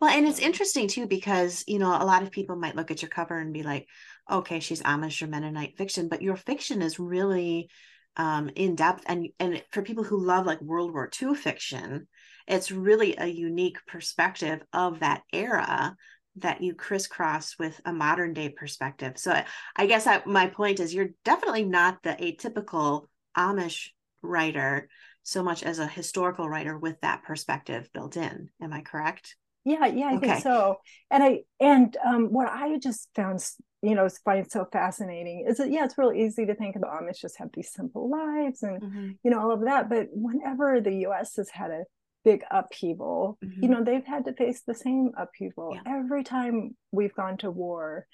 Well, 0.00 0.10
and 0.10 0.26
it's 0.26 0.38
interesting 0.38 0.86
too 0.88 1.06
because 1.06 1.64
you 1.66 1.78
know 1.78 1.88
a 1.88 2.04
lot 2.04 2.22
of 2.22 2.30
people 2.30 2.56
might 2.56 2.76
look 2.76 2.90
at 2.90 3.02
your 3.02 3.08
cover 3.08 3.38
and 3.38 3.52
be 3.52 3.62
like, 3.62 3.86
okay, 4.30 4.60
she's 4.60 4.82
Amish 4.82 5.22
or 5.22 5.26
Mennonite 5.26 5.76
fiction, 5.76 6.08
but 6.08 6.22
your 6.22 6.36
fiction 6.36 6.82
is 6.82 7.00
really 7.00 7.68
um, 8.16 8.50
in 8.54 8.76
depth 8.76 9.04
and 9.06 9.28
and 9.40 9.62
for 9.72 9.82
people 9.82 10.04
who 10.04 10.24
love 10.24 10.46
like 10.46 10.60
World 10.60 10.92
War 10.92 11.10
II 11.20 11.34
fiction, 11.34 12.06
it's 12.46 12.70
really 12.70 13.16
a 13.16 13.26
unique 13.26 13.78
perspective 13.86 14.60
of 14.72 15.00
that 15.00 15.22
era 15.32 15.96
that 16.36 16.62
you 16.62 16.74
crisscross 16.74 17.56
with 17.58 17.80
a 17.84 17.92
modern 17.92 18.32
day 18.32 18.48
perspective. 18.48 19.14
So 19.16 19.32
I, 19.32 19.44
I 19.76 19.86
guess 19.86 20.06
I, 20.06 20.22
my 20.26 20.46
point 20.46 20.80
is 20.80 20.94
you're 20.94 21.10
definitely 21.24 21.64
not 21.64 22.02
the 22.02 22.10
atypical 22.10 23.06
Amish 23.36 23.88
writer 24.22 24.88
so 25.22 25.42
much 25.42 25.62
as 25.62 25.78
a 25.78 25.86
historical 25.86 26.48
writer 26.48 26.78
with 26.78 27.00
that 27.00 27.22
perspective 27.22 27.88
built 27.92 28.16
in. 28.16 28.48
Am 28.60 28.72
I 28.72 28.80
correct? 28.80 29.36
Yeah, 29.64 29.86
yeah, 29.86 30.06
I 30.06 30.14
okay. 30.16 30.28
think 30.28 30.42
so. 30.42 30.76
And 31.10 31.22
I 31.22 31.40
and 31.60 31.96
um, 32.04 32.32
what 32.32 32.48
I 32.48 32.78
just 32.78 33.08
found, 33.14 33.44
you 33.82 33.94
know, 33.94 34.08
find 34.24 34.50
so 34.50 34.66
fascinating 34.72 35.46
is 35.46 35.58
that 35.58 35.70
yeah, 35.70 35.84
it's 35.84 35.98
really 35.98 36.24
easy 36.24 36.46
to 36.46 36.54
think 36.54 36.76
of 36.76 36.82
the 36.82 36.88
Amish 36.88 37.20
just 37.20 37.38
have 37.38 37.50
these 37.52 37.72
simple 37.72 38.10
lives 38.10 38.62
and 38.62 38.82
mm-hmm. 38.82 39.10
you 39.22 39.30
know 39.30 39.40
all 39.40 39.52
of 39.52 39.64
that. 39.64 39.90
But 39.90 40.08
whenever 40.12 40.80
the 40.80 40.94
U.S. 41.06 41.36
has 41.36 41.50
had 41.50 41.70
a 41.70 41.84
big 42.24 42.42
upheaval, 42.50 43.38
mm-hmm. 43.44 43.62
you 43.62 43.68
know, 43.68 43.84
they've 43.84 44.04
had 44.04 44.24
to 44.24 44.32
face 44.32 44.62
the 44.66 44.74
same 44.74 45.12
upheaval 45.16 45.72
yeah. 45.74 45.82
every 45.86 46.24
time 46.24 46.76
we've 46.90 47.14
gone 47.14 47.36
to 47.38 47.50
war. 47.50 48.06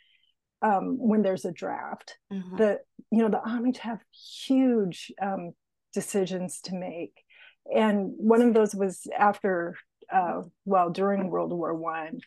Um, 0.62 0.96
when 0.98 1.22
there's 1.22 1.44
a 1.44 1.52
draft, 1.52 2.16
mm-hmm. 2.32 2.56
the 2.56 2.80
you 3.10 3.18
know 3.18 3.28
the 3.28 3.42
Amish 3.46 3.78
have 3.78 4.00
huge 4.46 5.12
um, 5.20 5.52
decisions 5.92 6.60
to 6.64 6.75
make, 6.75 7.12
and 7.75 8.12
one 8.16 8.40
of 8.40 8.54
those 8.54 8.75
was 8.75 9.06
after 9.16 9.76
uh, 10.12 10.42
well 10.64 10.90
during 10.90 11.28
World 11.28 11.52
War 11.52 11.75
One, 11.75 12.20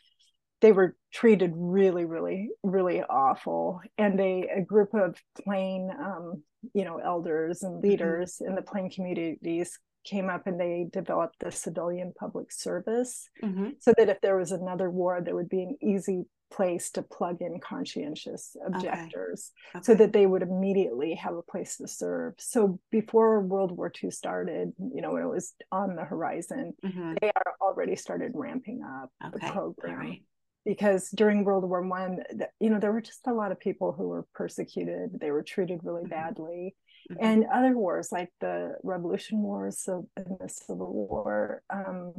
they 0.62 0.72
were 0.72 0.96
treated 1.14 1.54
really, 1.56 2.06
really, 2.06 2.50
really 2.64 3.02
awful. 3.02 3.82
And 3.98 4.18
they 4.20 4.50
a 4.54 4.62
group 4.62 4.94
of 4.94 5.16
plain, 5.44 5.90
um, 6.00 6.44
you 6.74 6.84
know, 6.84 6.98
elders 6.98 7.64
and 7.64 7.76
mm-hmm. 7.76 7.88
leaders 7.88 8.36
mm-hmm. 8.36 8.50
in 8.50 8.56
the 8.56 8.62
plain 8.62 8.90
communities 8.90 9.80
came 10.06 10.30
up 10.30 10.48
and 10.48 10.60
they 10.60 10.88
developed 10.92 11.36
the 11.40 11.52
civilian 11.52 12.14
public 12.18 12.52
service 12.52 13.30
mm-hmm. 13.44 13.70
so 13.80 13.94
that 13.98 14.10
if 14.10 14.20
there 14.22 14.38
was 14.38 14.52
another 14.52 14.90
war, 14.90 15.22
there 15.22 15.36
would 15.36 15.50
be 15.50 15.62
an 15.62 15.78
easy 15.82 16.24
place 16.52 16.90
to 16.92 17.02
plug 17.02 17.42
in 17.42 17.60
conscientious 17.60 18.56
objectors 18.66 19.52
okay. 19.70 19.80
Okay. 19.80 19.84
so 19.84 19.96
that 19.96 20.14
they 20.14 20.26
would 20.26 20.42
immediately 20.42 21.16
have 21.16 21.36
a 21.36 21.42
place 21.42 21.78
to 21.78 21.88
serve. 21.88 22.34
So 22.38 22.80
before 22.92 23.42
World 23.42 23.72
War 23.72 23.92
II 24.04 24.12
started, 24.12 24.74
you 24.78 25.02
know, 25.02 25.12
when 25.12 25.24
it 25.24 25.30
was 25.30 25.54
on 25.72 25.96
the 25.96 26.04
horizon, 26.04 26.74
mm-hmm. 26.84 27.14
they 27.22 27.32
are 27.36 27.54
already 27.62 27.96
started 27.96 28.32
ramping 28.34 28.82
up 28.84 29.12
okay. 29.26 29.46
the 29.46 29.52
program. 29.52 29.98
Right. 29.98 30.24
Because 30.66 31.10
during 31.10 31.46
World 31.46 31.64
War 31.64 31.82
One, 31.88 32.20
you 32.60 32.70
know, 32.70 32.80
there 32.80 32.92
were 32.92 33.02
just 33.02 33.26
a 33.28 33.34
lot 33.34 33.52
of 33.52 33.60
people 33.60 33.94
who 33.94 34.10
were 34.10 34.26
persecuted. 34.34 35.20
They 35.20 35.32
were 35.32 35.42
treated 35.42 35.80
really 35.84 36.02
mm-hmm. 36.02 36.10
badly, 36.10 36.76
mm-hmm. 37.10 37.24
and 37.24 37.46
other 37.54 37.78
wars 37.78 38.10
like 38.12 38.30
the 38.42 38.76
Revolution 38.84 39.42
Wars 39.42 39.80
so, 39.82 40.08
and 40.18 40.38
the 40.40 40.50
Civil 40.50 40.92
War, 40.92 41.64
um, 41.70 42.14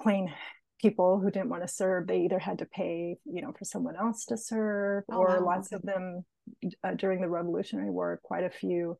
plain 0.00 0.32
people 0.84 1.18
who 1.18 1.30
didn't 1.30 1.48
want 1.48 1.62
to 1.62 1.74
serve 1.82 2.06
they 2.06 2.20
either 2.20 2.38
had 2.38 2.58
to 2.58 2.66
pay 2.66 3.16
you 3.24 3.40
know 3.40 3.52
for 3.58 3.64
someone 3.64 3.96
else 3.96 4.26
to 4.26 4.36
serve 4.36 5.02
oh, 5.10 5.16
or 5.16 5.40
wow. 5.40 5.46
lots 5.52 5.72
of 5.72 5.80
them 5.80 6.22
uh, 6.84 6.92
during 6.92 7.22
the 7.22 7.28
revolutionary 7.28 7.90
war 7.90 8.20
quite 8.22 8.44
a 8.44 8.50
few 8.50 8.94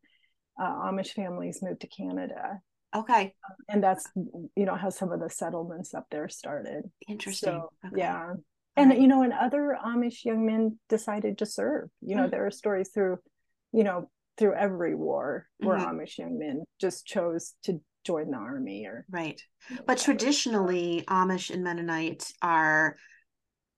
uh, 0.58 0.74
amish 0.86 1.10
families 1.10 1.58
moved 1.60 1.82
to 1.82 1.86
canada 1.88 2.58
okay 2.96 3.34
uh, 3.44 3.54
and 3.68 3.84
that's 3.84 4.08
you 4.56 4.64
know 4.64 4.76
how 4.76 4.88
some 4.88 5.12
of 5.12 5.20
the 5.20 5.28
settlements 5.28 5.92
up 5.92 6.06
there 6.10 6.26
started 6.26 6.84
interesting 7.06 7.60
so, 7.60 7.68
okay. 7.86 8.00
yeah 8.00 8.32
and 8.76 8.88
right. 8.88 9.00
you 9.00 9.06
know 9.06 9.22
and 9.22 9.34
other 9.34 9.76
amish 9.84 10.24
young 10.24 10.46
men 10.46 10.78
decided 10.88 11.36
to 11.36 11.44
serve 11.44 11.90
you 12.00 12.16
know 12.16 12.22
mm-hmm. 12.22 12.30
there 12.30 12.46
are 12.46 12.50
stories 12.50 12.88
through 12.94 13.18
you 13.72 13.84
know 13.84 14.08
through 14.38 14.54
every 14.54 14.94
war 14.94 15.46
where 15.58 15.76
mm-hmm. 15.76 16.00
amish 16.00 16.16
young 16.16 16.38
men 16.38 16.64
just 16.80 17.04
chose 17.04 17.52
to 17.62 17.78
join 18.04 18.30
the 18.30 18.36
army 18.36 18.86
or 18.86 19.04
right. 19.10 19.40
you 19.68 19.76
know, 19.76 19.82
but 19.86 19.98
traditionally 19.98 21.04
amish 21.08 21.50
and 21.50 21.64
mennonite 21.64 22.30
are 22.42 22.96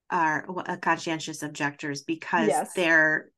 are 0.09 0.45
uh, 0.67 0.77
conscientious 0.77 1.43
objectors 1.43 2.03
because 2.03 2.47
yes. 2.47 2.73
they're 2.73 3.29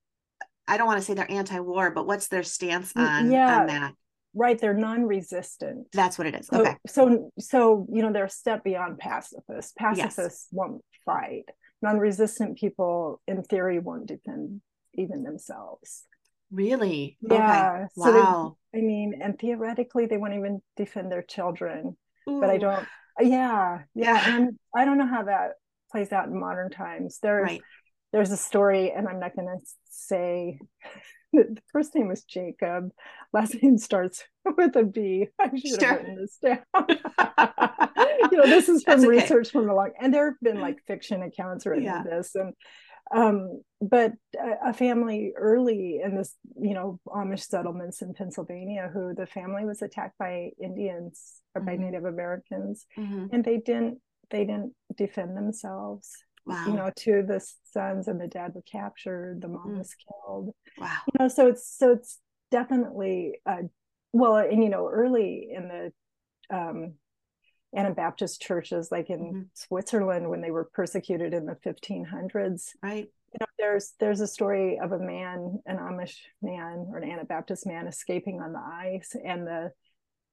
i 0.67 0.77
don't 0.77 0.87
want 0.87 0.99
to 0.99 1.05
say 1.05 1.13
they're 1.13 1.31
anti-war 1.31 1.91
but 1.91 2.05
what's 2.05 2.27
their 2.27 2.43
stance 2.43 2.93
mm, 2.93 3.07
on, 3.07 3.31
yeah. 3.31 3.61
on 3.61 3.67
that? 3.67 3.93
Right 4.35 4.59
they're 4.59 4.75
non-resistant. 4.75 5.87
That's 5.91 6.19
what 6.19 6.27
it 6.27 6.35
is. 6.35 6.49
Okay. 6.53 6.75
so 6.85 7.31
so 7.39 7.87
you 7.91 8.03
know 8.03 8.13
they're 8.13 8.25
a 8.25 8.29
step 8.29 8.63
beyond 8.63 8.99
pacifists. 8.99 9.73
Pacifists 9.75 10.15
yes. 10.21 10.47
won't 10.51 10.83
fight. 11.03 11.45
Non-resistant 11.81 12.59
people 12.59 13.21
in 13.27 13.41
theory 13.41 13.79
won't 13.79 14.05
defend 14.05 14.61
even 14.93 15.23
themselves 15.23 16.03
Really? 16.51 17.17
Yeah. 17.21 17.79
Okay. 17.81 17.85
So 17.95 18.13
wow. 18.13 18.57
They, 18.73 18.79
I 18.79 18.81
mean, 18.81 19.19
and 19.21 19.37
theoretically, 19.37 20.05
they 20.05 20.17
won't 20.17 20.33
even 20.33 20.61
defend 20.77 21.11
their 21.11 21.21
children. 21.21 21.97
Ooh. 22.29 22.39
But 22.39 22.49
I 22.49 22.57
don't. 22.57 22.87
Yeah, 23.19 23.79
yeah. 23.95 24.23
And 24.35 24.57
I 24.75 24.85
don't 24.85 24.97
know 24.97 25.07
how 25.07 25.23
that 25.23 25.53
plays 25.91 26.11
out 26.11 26.27
in 26.27 26.39
modern 26.39 26.69
times. 26.69 27.19
There's 27.21 27.43
right. 27.43 27.61
there's 28.13 28.31
a 28.31 28.37
story, 28.37 28.91
and 28.91 29.07
I'm 29.07 29.19
not 29.19 29.35
going 29.35 29.47
to 29.47 29.65
say. 29.89 30.59
The 31.31 31.61
first 31.71 31.93
name 31.93 32.07
was 32.07 32.23
Jacob. 32.23 32.89
Last 33.33 33.61
name 33.61 33.77
starts 33.77 34.23
with 34.57 34.75
a 34.75 34.81
B. 34.83 35.27
I 35.39 35.51
should 35.55 35.79
sure. 35.79 35.87
have 35.87 35.97
written 35.99 36.15
this 36.15 36.39
down. 36.41 36.63
you 38.31 38.37
know, 38.39 38.47
this 38.47 38.67
is 38.67 38.81
from 38.83 39.01
okay. 39.01 39.07
research 39.07 39.51
from 39.51 39.69
a 39.69 39.75
long, 39.75 39.91
and 40.01 40.11
there 40.11 40.31
have 40.31 40.39
been 40.41 40.59
like 40.59 40.79
fiction 40.87 41.21
accounts 41.21 41.67
written 41.67 41.83
yeah. 41.83 41.99
of 41.99 42.05
this, 42.05 42.33
and 42.33 42.55
um, 43.15 43.61
but 43.81 44.13
a, 44.37 44.69
a, 44.69 44.73
family 44.73 45.33
early 45.35 46.01
in 46.03 46.15
this, 46.15 46.35
you 46.61 46.73
know, 46.73 46.99
Amish 47.07 47.47
settlements 47.47 48.01
in 48.01 48.13
Pennsylvania, 48.13 48.89
who 48.93 49.15
the 49.15 49.25
family 49.25 49.65
was 49.65 49.81
attacked 49.81 50.17
by 50.17 50.51
Indians 50.61 51.41
or 51.55 51.61
by 51.61 51.73
mm-hmm. 51.73 51.85
Native 51.85 52.05
Americans, 52.05 52.85
mm-hmm. 52.97 53.27
and 53.31 53.43
they 53.43 53.57
didn't 53.57 53.99
they 54.29 54.45
didn't 54.45 54.73
defend 54.95 55.35
themselves. 55.35 56.11
Wow. 56.45 56.65
You 56.67 56.73
know, 56.73 56.91
two 56.95 57.13
of 57.13 57.27
the 57.27 57.45
sons 57.71 58.07
and 58.07 58.19
the 58.19 58.27
dad 58.27 58.53
were 58.53 58.63
captured. 58.63 59.41
The 59.41 59.47
mom 59.47 59.69
mm. 59.69 59.77
was 59.77 59.95
killed. 59.95 60.53
Wow. 60.77 60.97
You 61.07 61.19
know, 61.19 61.27
so 61.27 61.47
it's 61.47 61.67
so 61.77 61.91
it's 61.91 62.19
definitely 62.51 63.39
uh, 63.45 63.63
well, 64.13 64.37
and 64.37 64.63
you 64.63 64.69
know, 64.69 64.87
early 64.87 65.49
in 65.51 65.67
the 65.67 65.91
um, 66.55 66.93
Anabaptist 67.75 68.41
churches, 68.41 68.91
like 68.91 69.09
in 69.09 69.19
mm-hmm. 69.19 69.41
Switzerland 69.53 70.29
when 70.29 70.41
they 70.41 70.51
were 70.51 70.69
persecuted 70.73 71.33
in 71.33 71.45
the 71.45 71.57
1500s. 71.65 72.69
Right. 72.81 73.07
You 73.31 73.37
know, 73.39 73.45
there's 73.59 73.93
there's 73.99 74.21
a 74.21 74.27
story 74.27 74.79
of 74.81 74.91
a 74.91 74.99
man, 74.99 75.59
an 75.67 75.77
Amish 75.77 76.15
man 76.41 76.87
or 76.89 76.97
an 76.97 77.09
Anabaptist 77.09 77.67
man 77.67 77.87
escaping 77.87 78.41
on 78.41 78.53
the 78.53 78.59
ice, 78.59 79.15
and 79.23 79.45
the 79.45 79.71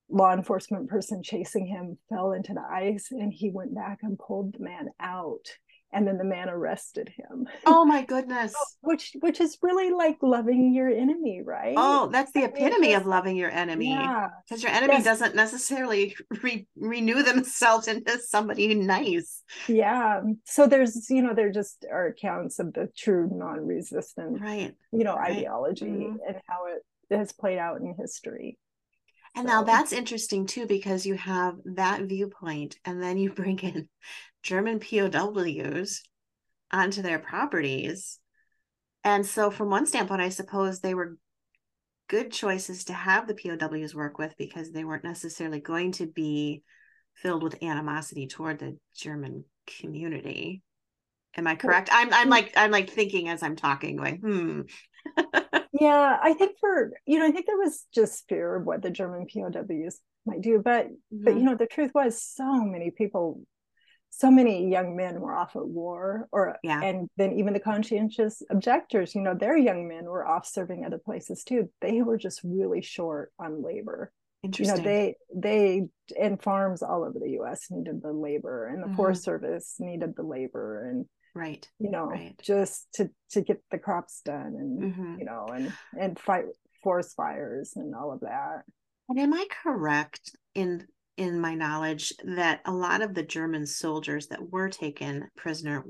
law 0.09 0.33
enforcement 0.33 0.89
person 0.89 1.23
chasing 1.23 1.67
him 1.67 1.99
fell 2.09 2.33
into 2.33 2.55
the 2.55 2.63
ice, 2.63 3.09
and 3.11 3.33
he 3.33 3.51
went 3.51 3.75
back 3.75 3.99
and 4.03 4.19
pulled 4.19 4.55
the 4.55 4.65
man 4.65 4.89
out 4.99 5.47
and 5.97 6.07
then 6.07 6.19
the 6.19 6.25
man 6.25 6.51
arrested 6.51 7.11
him 7.17 7.49
oh 7.65 7.85
my 7.85 8.05
goodness 8.15 8.55
which 8.83 9.17
which 9.21 9.41
is 9.41 9.57
really 9.63 9.91
like 9.91 10.19
loving 10.23 10.73
your 10.75 10.89
enemy 10.89 11.41
right 11.43 11.75
oh 11.77 12.09
that's 12.13 12.33
the 12.33 12.45
epitome 12.45 12.93
of 12.93 13.07
loving 13.07 13.35
your 13.35 13.51
enemy 13.51 13.97
because 14.45 14.63
yeah. 14.63 14.69
your 14.69 14.77
enemy 14.77 14.95
yes. 14.95 15.05
doesn't 15.05 15.35
necessarily 15.35 16.15
re- 16.43 16.69
renew 16.77 17.23
themselves 17.23 17.89
into 17.89 18.19
somebody 18.19 18.75
nice 18.75 19.43
yeah 19.69 20.21
so 20.45 20.67
there's 20.67 21.09
you 21.09 21.23
know 21.23 21.35
there 21.35 21.51
just 21.51 21.87
are 21.91 22.09
accounts 22.09 22.59
of 22.59 22.73
the 22.75 22.89
true 22.97 23.29
non-resistant 23.33 24.41
right 24.41 24.75
you 24.93 25.03
know 25.03 25.17
right. 25.17 25.39
ideology 25.39 25.87
mm-hmm. 25.87 26.17
and 26.29 26.37
how 26.47 26.67
it 26.67 27.17
has 27.17 27.33
played 27.33 27.59
out 27.59 27.81
in 27.81 27.95
history 27.99 28.59
and 29.37 29.47
so. 29.47 29.53
now 29.53 29.63
that's 29.65 29.93
interesting 29.93 30.47
too, 30.47 30.67
because 30.67 31.05
you 31.05 31.15
have 31.15 31.57
that 31.67 32.01
viewpoint, 32.01 32.77
and 32.87 33.03
then 33.03 33.19
you 33.19 33.31
bring 33.31 33.59
in 33.59 33.87
German 34.47 34.79
POWs 34.79 36.03
onto 36.71 37.03
their 37.03 37.19
properties. 37.19 38.21
And 39.03 39.27
so, 39.27 39.51
from 39.51 39.71
one 39.71 39.87
standpoint, 39.87 40.23
I 40.23 40.29
suppose 40.29 40.81
they 40.81 40.95
were 40.95 41.19
good 42.09 42.31
choices 42.31 42.85
to 42.85 42.93
have 42.93 43.27
the 43.27 43.35
POWs 43.35 43.95
work 43.95 44.19
with 44.19 44.35
because 44.39 44.71
they 44.71 44.85
weren't 44.85 45.03
necessarily 45.03 45.61
going 45.61 45.93
to 45.93 46.07
be 46.07 46.63
filled 47.15 47.43
with 47.43 47.63
animosity 47.63 48.29
toward 48.29 48.61
the 48.61 48.79
German 48.95 49.45
community. 49.81 50.63
Am 51.37 51.49
I 51.49 51.57
correct? 51.57 51.89
I'm 51.93 52.13
I'm 52.15 52.29
like 52.29 52.53
I'm 52.57 52.71
like 52.71 52.91
thinking 52.91 53.29
as 53.29 53.43
I'm 53.43 53.57
talking, 53.57 53.97
going, 53.97 54.19
hmm. 54.19 54.61
yeah, 55.73 56.19
I 56.23 56.35
think 56.35 56.57
for 56.61 56.93
you 57.05 57.19
know, 57.19 57.27
I 57.27 57.33
think 57.33 57.47
there 57.47 57.59
was 57.59 57.85
just 57.93 58.29
fear 58.29 58.55
of 58.55 58.65
what 58.65 58.83
the 58.83 58.91
German 58.91 59.27
POWs 59.27 59.99
might 60.25 60.41
do, 60.41 60.61
but 60.65 60.87
mm-hmm. 60.87 61.25
but 61.25 61.35
you 61.35 61.43
know, 61.43 61.57
the 61.57 61.67
truth 61.67 61.91
was 61.95 62.23
so 62.23 62.65
many 62.65 62.93
people 62.93 63.41
so 64.19 64.31
many 64.31 64.71
young 64.71 64.97
men 64.97 65.21
were 65.21 65.35
off 65.35 65.57
at 65.57 65.67
war 65.67 66.29
or 66.33 66.57
yeah 66.63 66.81
and 66.83 67.09
then 67.17 67.33
even 67.33 67.53
the 67.53 67.61
conscientious 67.61 68.43
objectors 68.51 69.15
you 69.15 69.21
know 69.21 69.35
their 69.35 69.57
young 69.57 69.87
men 69.87 70.05
were 70.05 70.27
off 70.27 70.47
serving 70.47 70.85
other 70.85 70.99
places 70.99 71.45
too 71.45 71.69
they 71.81 72.03
were 72.03 72.17
just 72.17 72.41
really 72.45 72.83
short 72.83 73.33
on 73.39 73.63
labor 73.63 74.13
Interesting. 74.43 74.77
you 74.77 74.83
know 74.83 74.89
they 74.89 75.15
they 75.35 75.83
and 76.21 76.43
farms 76.43 76.83
all 76.83 77.05
over 77.05 77.19
the 77.19 77.39
us 77.39 77.67
needed 77.71 78.03
the 78.03 78.13
labor 78.13 78.69
and 78.69 78.83
the 78.83 78.87
mm-hmm. 78.87 78.97
forest 78.97 79.25
service 79.25 79.77
needed 79.79 80.15
the 80.17 80.23
labor 80.23 80.89
and 80.89 81.07
right 81.35 81.69
you 81.79 81.91
know 81.91 82.07
right. 82.07 82.39
just 82.43 82.87
to 82.95 83.11
to 83.31 83.43
get 83.43 83.63
the 83.71 83.79
crops 83.79 84.23
done 84.25 84.55
and 84.59 84.83
mm-hmm. 84.83 85.19
you 85.19 85.25
know 85.25 85.47
and 85.53 85.73
and 85.99 86.19
fight 86.19 86.45
forest 86.87 87.17
fires 87.17 87.73
and 87.75 87.97
all 87.97 88.13
of 88.13 88.21
that. 88.21 88.63
And 89.09 89.19
am 89.19 89.35
I 89.35 89.45
correct 89.65 90.31
in 90.55 90.87
in 91.17 91.41
my 91.41 91.55
knowledge 91.55 92.13
that 92.25 92.61
a 92.65 92.73
lot 92.73 93.03
of 93.03 93.15
the 93.15 93.23
German 93.23 93.67
soldiers 93.67 94.29
that 94.29 94.51
were 94.51 94.69
taken 94.69 95.29
prisoner 95.37 95.85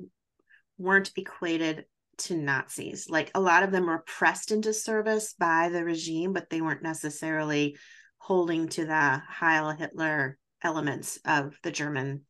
weren't 0.79 1.11
equated 1.17 1.85
to 2.19 2.37
Nazis? 2.37 3.09
Like 3.09 3.31
a 3.35 3.41
lot 3.41 3.63
of 3.63 3.73
them 3.73 3.87
were 3.87 4.05
pressed 4.07 4.51
into 4.53 4.73
service 4.73 5.35
by 5.39 5.69
the 5.69 5.85
regime, 5.85 6.33
but 6.33 6.51
they 6.51 6.61
weren't 6.61 6.83
necessarily 6.83 7.77
holding 8.19 8.69
to 8.69 8.85
the 8.85 9.23
Heil 9.29 9.71
Hitler 9.71 10.39
elements 10.63 11.19
of 11.25 11.59
the 11.63 11.71
German 11.71 12.23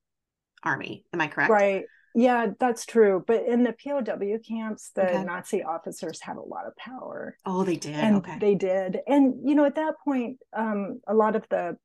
army. 0.62 1.04
Am 1.12 1.20
I 1.20 1.28
correct? 1.28 1.50
Right. 1.50 1.84
Yeah, 2.14 2.46
that's 2.58 2.86
true. 2.86 3.22
But 3.26 3.44
in 3.46 3.62
the 3.62 3.74
POW 3.74 4.38
camps, 4.46 4.90
the 4.94 5.06
okay. 5.06 5.22
Nazi 5.22 5.62
officers 5.62 6.18
had 6.20 6.36
a 6.36 6.40
lot 6.40 6.66
of 6.66 6.74
power. 6.76 7.36
Oh, 7.44 7.62
they 7.62 7.76
did. 7.76 7.94
And 7.94 8.16
okay. 8.16 8.38
they 8.38 8.54
did. 8.54 9.00
And 9.06 9.34
you 9.44 9.54
know, 9.54 9.66
at 9.66 9.74
that 9.74 9.96
point, 10.02 10.38
um, 10.54 11.00
a 11.06 11.12
lot 11.12 11.36
of 11.36 11.46
the 11.50 11.76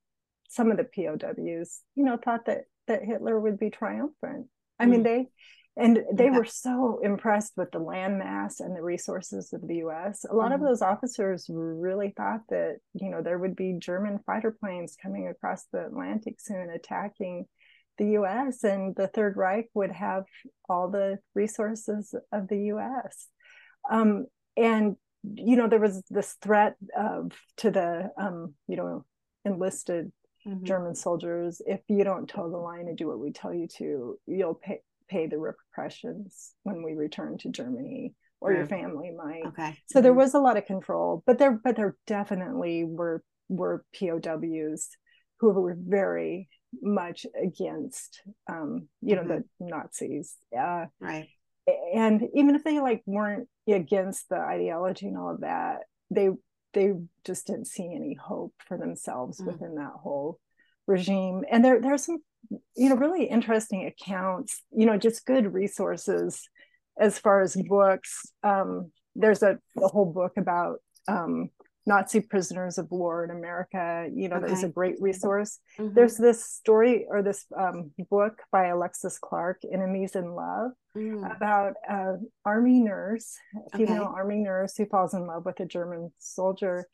some 0.52 0.70
of 0.70 0.76
the 0.76 0.84
POWs, 0.84 1.80
you 1.94 2.04
know, 2.04 2.18
thought 2.22 2.44
that 2.46 2.64
that 2.88 3.04
Hitler 3.04 3.40
would 3.40 3.58
be 3.58 3.70
triumphant. 3.70 4.48
I 4.78 4.84
mm. 4.84 4.90
mean, 4.90 5.02
they 5.02 5.26
and 5.76 6.00
they 6.12 6.28
okay. 6.28 6.36
were 6.36 6.44
so 6.44 7.00
impressed 7.02 7.54
with 7.56 7.70
the 7.70 7.80
landmass 7.80 8.60
and 8.60 8.76
the 8.76 8.82
resources 8.82 9.54
of 9.54 9.66
the 9.66 9.76
US. 9.76 10.26
A 10.28 10.34
lot 10.34 10.50
mm. 10.50 10.54
of 10.54 10.60
mm-hmm. 10.60 10.68
those 10.68 10.82
officers 10.82 11.46
really 11.48 12.12
thought 12.14 12.42
that, 12.50 12.76
you 12.92 13.10
know, 13.10 13.22
there 13.22 13.38
would 13.38 13.56
be 13.56 13.78
German 13.78 14.20
fighter 14.26 14.50
planes 14.50 14.96
coming 15.02 15.28
across 15.28 15.64
the 15.72 15.86
Atlantic 15.86 16.40
soon 16.40 16.68
attacking 16.68 17.46
the 17.96 18.10
US 18.18 18.64
and 18.64 18.94
the 18.94 19.08
Third 19.08 19.36
Reich 19.36 19.70
would 19.72 19.92
have 19.92 20.24
all 20.68 20.90
the 20.90 21.18
resources 21.34 22.14
of 22.30 22.48
the 22.48 22.64
US. 22.74 23.28
Um, 23.90 24.26
and, 24.58 24.96
you 25.22 25.56
know, 25.56 25.68
there 25.68 25.80
was 25.80 26.02
this 26.10 26.36
threat 26.42 26.76
of 26.94 27.32
to 27.58 27.70
the, 27.70 28.10
um, 28.18 28.54
you 28.68 28.76
know, 28.76 29.06
enlisted 29.46 30.12
mm-hmm. 30.46 30.64
German 30.64 30.94
soldiers 30.94 31.60
if 31.66 31.80
you 31.88 32.04
don't 32.04 32.28
toe 32.28 32.50
the 32.50 32.56
line 32.56 32.88
and 32.88 32.96
do 32.96 33.08
what 33.08 33.20
we 33.20 33.32
tell 33.32 33.52
you 33.52 33.66
to, 33.78 34.18
you'll 34.26 34.54
pay, 34.54 34.80
pay 35.08 35.26
the 35.26 35.38
repercussions 35.38 36.52
when 36.62 36.82
we 36.82 36.94
return 36.94 37.38
to 37.38 37.50
Germany 37.50 38.14
or 38.40 38.52
your 38.52 38.66
family 38.66 39.12
might. 39.16 39.46
Okay. 39.46 39.78
So 39.86 39.98
mm-hmm. 39.98 40.02
there 40.02 40.14
was 40.14 40.34
a 40.34 40.40
lot 40.40 40.56
of 40.56 40.66
control, 40.66 41.22
but 41.26 41.38
there 41.38 41.60
but 41.62 41.76
there 41.76 41.96
definitely 42.06 42.84
were 42.84 43.22
were 43.48 43.84
POWs 43.98 44.88
who 45.38 45.50
were 45.50 45.76
very 45.78 46.48
much 46.80 47.26
against 47.40 48.22
um, 48.48 48.88
you 49.00 49.16
know 49.16 49.22
mm-hmm. 49.22 49.40
the 49.40 49.44
nazis 49.60 50.36
uh, 50.58 50.86
right 51.00 51.28
and 51.94 52.22
even 52.34 52.54
if 52.54 52.64
they 52.64 52.80
like 52.80 53.02
weren't 53.06 53.48
against 53.68 54.28
the 54.28 54.36
ideology 54.36 55.06
and 55.06 55.18
all 55.18 55.34
of 55.34 55.40
that 55.40 55.80
they 56.10 56.30
they 56.72 56.92
just 57.24 57.46
didn't 57.46 57.66
see 57.66 57.92
any 57.94 58.14
hope 58.14 58.54
for 58.66 58.76
themselves 58.76 59.38
mm-hmm. 59.38 59.50
within 59.52 59.74
that 59.76 59.92
whole 60.02 60.38
regime 60.86 61.44
and 61.50 61.64
there 61.64 61.80
there's 61.80 62.04
some 62.04 62.18
you 62.76 62.88
know 62.88 62.96
really 62.96 63.24
interesting 63.24 63.86
accounts 63.86 64.62
you 64.76 64.84
know 64.84 64.96
just 64.96 65.24
good 65.24 65.52
resources 65.52 66.48
as 66.98 67.18
far 67.18 67.40
as 67.40 67.56
books 67.68 68.32
um, 68.42 68.90
there's 69.14 69.42
a, 69.42 69.58
a 69.78 69.88
whole 69.88 70.12
book 70.12 70.32
about 70.36 70.78
um, 71.08 71.50
Nazi 71.84 72.20
prisoners 72.20 72.78
of 72.78 72.90
war 72.90 73.24
in 73.24 73.30
America. 73.30 74.08
You 74.12 74.28
know, 74.28 74.36
okay. 74.36 74.46
there's 74.46 74.62
a 74.62 74.68
great 74.68 74.96
resource. 75.00 75.58
Mm-hmm. 75.78 75.94
There's 75.94 76.16
this 76.16 76.44
story 76.44 77.06
or 77.08 77.22
this 77.22 77.44
um, 77.56 77.90
book 78.10 78.42
by 78.52 78.66
Alexis 78.66 79.18
Clark, 79.18 79.62
Enemies 79.70 80.14
in 80.14 80.34
Love, 80.34 80.72
mm. 80.96 81.36
about 81.36 81.74
an 81.88 82.30
army 82.44 82.80
nurse, 82.80 83.36
a 83.72 83.76
female 83.76 84.02
okay. 84.02 84.12
army 84.14 84.38
nurse 84.38 84.76
who 84.76 84.86
falls 84.86 85.14
in 85.14 85.26
love 85.26 85.44
with 85.44 85.58
a 85.60 85.66
German 85.66 86.12
soldier. 86.18 86.86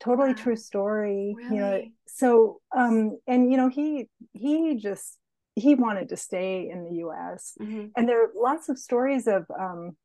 Totally 0.00 0.30
wow. 0.30 0.34
true 0.34 0.56
story. 0.56 1.34
Really? 1.36 1.54
You 1.54 1.60
know, 1.60 1.82
so 2.06 2.60
um, 2.76 3.18
and 3.26 3.50
you 3.50 3.56
know, 3.56 3.68
he 3.68 4.08
he 4.32 4.76
just 4.76 5.18
he 5.54 5.74
wanted 5.74 6.08
to 6.08 6.16
stay 6.16 6.70
in 6.70 6.84
the 6.84 6.94
U.S. 6.96 7.52
Mm-hmm. 7.60 7.86
And 7.96 8.08
there 8.08 8.24
are 8.24 8.30
lots 8.34 8.68
of 8.68 8.78
stories 8.78 9.26
of 9.26 9.44
um, 9.58 9.96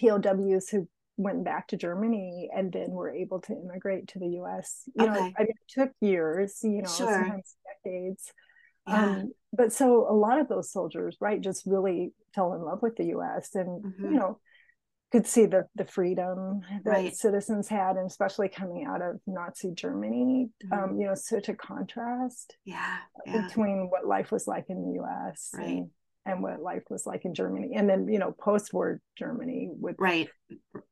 POWs 0.00 0.68
who 0.70 0.88
went 1.22 1.44
back 1.44 1.68
to 1.68 1.76
Germany 1.76 2.50
and 2.54 2.72
then 2.72 2.90
were 2.90 3.10
able 3.10 3.40
to 3.42 3.52
immigrate 3.52 4.08
to 4.08 4.18
the 4.18 4.40
US. 4.40 4.82
You 4.94 5.06
okay. 5.06 5.14
know, 5.14 5.32
I 5.38 5.42
mean, 5.42 5.50
it 5.50 5.68
took 5.68 5.90
years, 6.00 6.58
you 6.62 6.82
know, 6.82 6.88
sure. 6.88 7.12
sometimes 7.12 7.56
decades. 7.84 8.32
Yeah. 8.86 9.04
Um, 9.04 9.32
but 9.52 9.72
so 9.72 10.06
a 10.08 10.14
lot 10.14 10.40
of 10.40 10.48
those 10.48 10.72
soldiers, 10.72 11.16
right, 11.20 11.40
just 11.40 11.66
really 11.66 12.12
fell 12.34 12.54
in 12.54 12.62
love 12.62 12.82
with 12.82 12.96
the 12.96 13.06
US 13.16 13.54
and, 13.54 13.84
mm-hmm. 13.84 14.04
you 14.04 14.10
know, 14.18 14.38
could 15.12 15.26
see 15.26 15.44
the 15.44 15.66
the 15.74 15.84
freedom 15.84 16.62
that 16.84 16.90
right. 16.90 17.14
citizens 17.14 17.68
had, 17.68 17.96
and 17.96 18.06
especially 18.06 18.48
coming 18.48 18.86
out 18.86 19.02
of 19.02 19.20
Nazi 19.26 19.70
Germany. 19.72 20.48
Mm-hmm. 20.64 20.72
Um, 20.72 20.98
you 20.98 21.06
know, 21.06 21.14
such 21.14 21.50
a 21.50 21.54
contrast 21.54 22.56
yeah, 22.64 22.96
yeah, 23.26 23.46
between 23.46 23.90
what 23.90 24.06
life 24.06 24.32
was 24.32 24.46
like 24.46 24.64
in 24.70 24.82
the 24.82 25.02
US 25.02 25.50
right. 25.54 25.66
and 25.66 25.90
and 26.24 26.42
what 26.42 26.60
life 26.62 26.82
was 26.88 27.06
like 27.06 27.24
in 27.24 27.34
Germany. 27.34 27.72
And 27.74 27.88
then, 27.88 28.08
you 28.08 28.18
know, 28.18 28.32
post-war 28.32 29.00
Germany 29.18 29.70
with 29.78 29.96
right, 29.98 30.28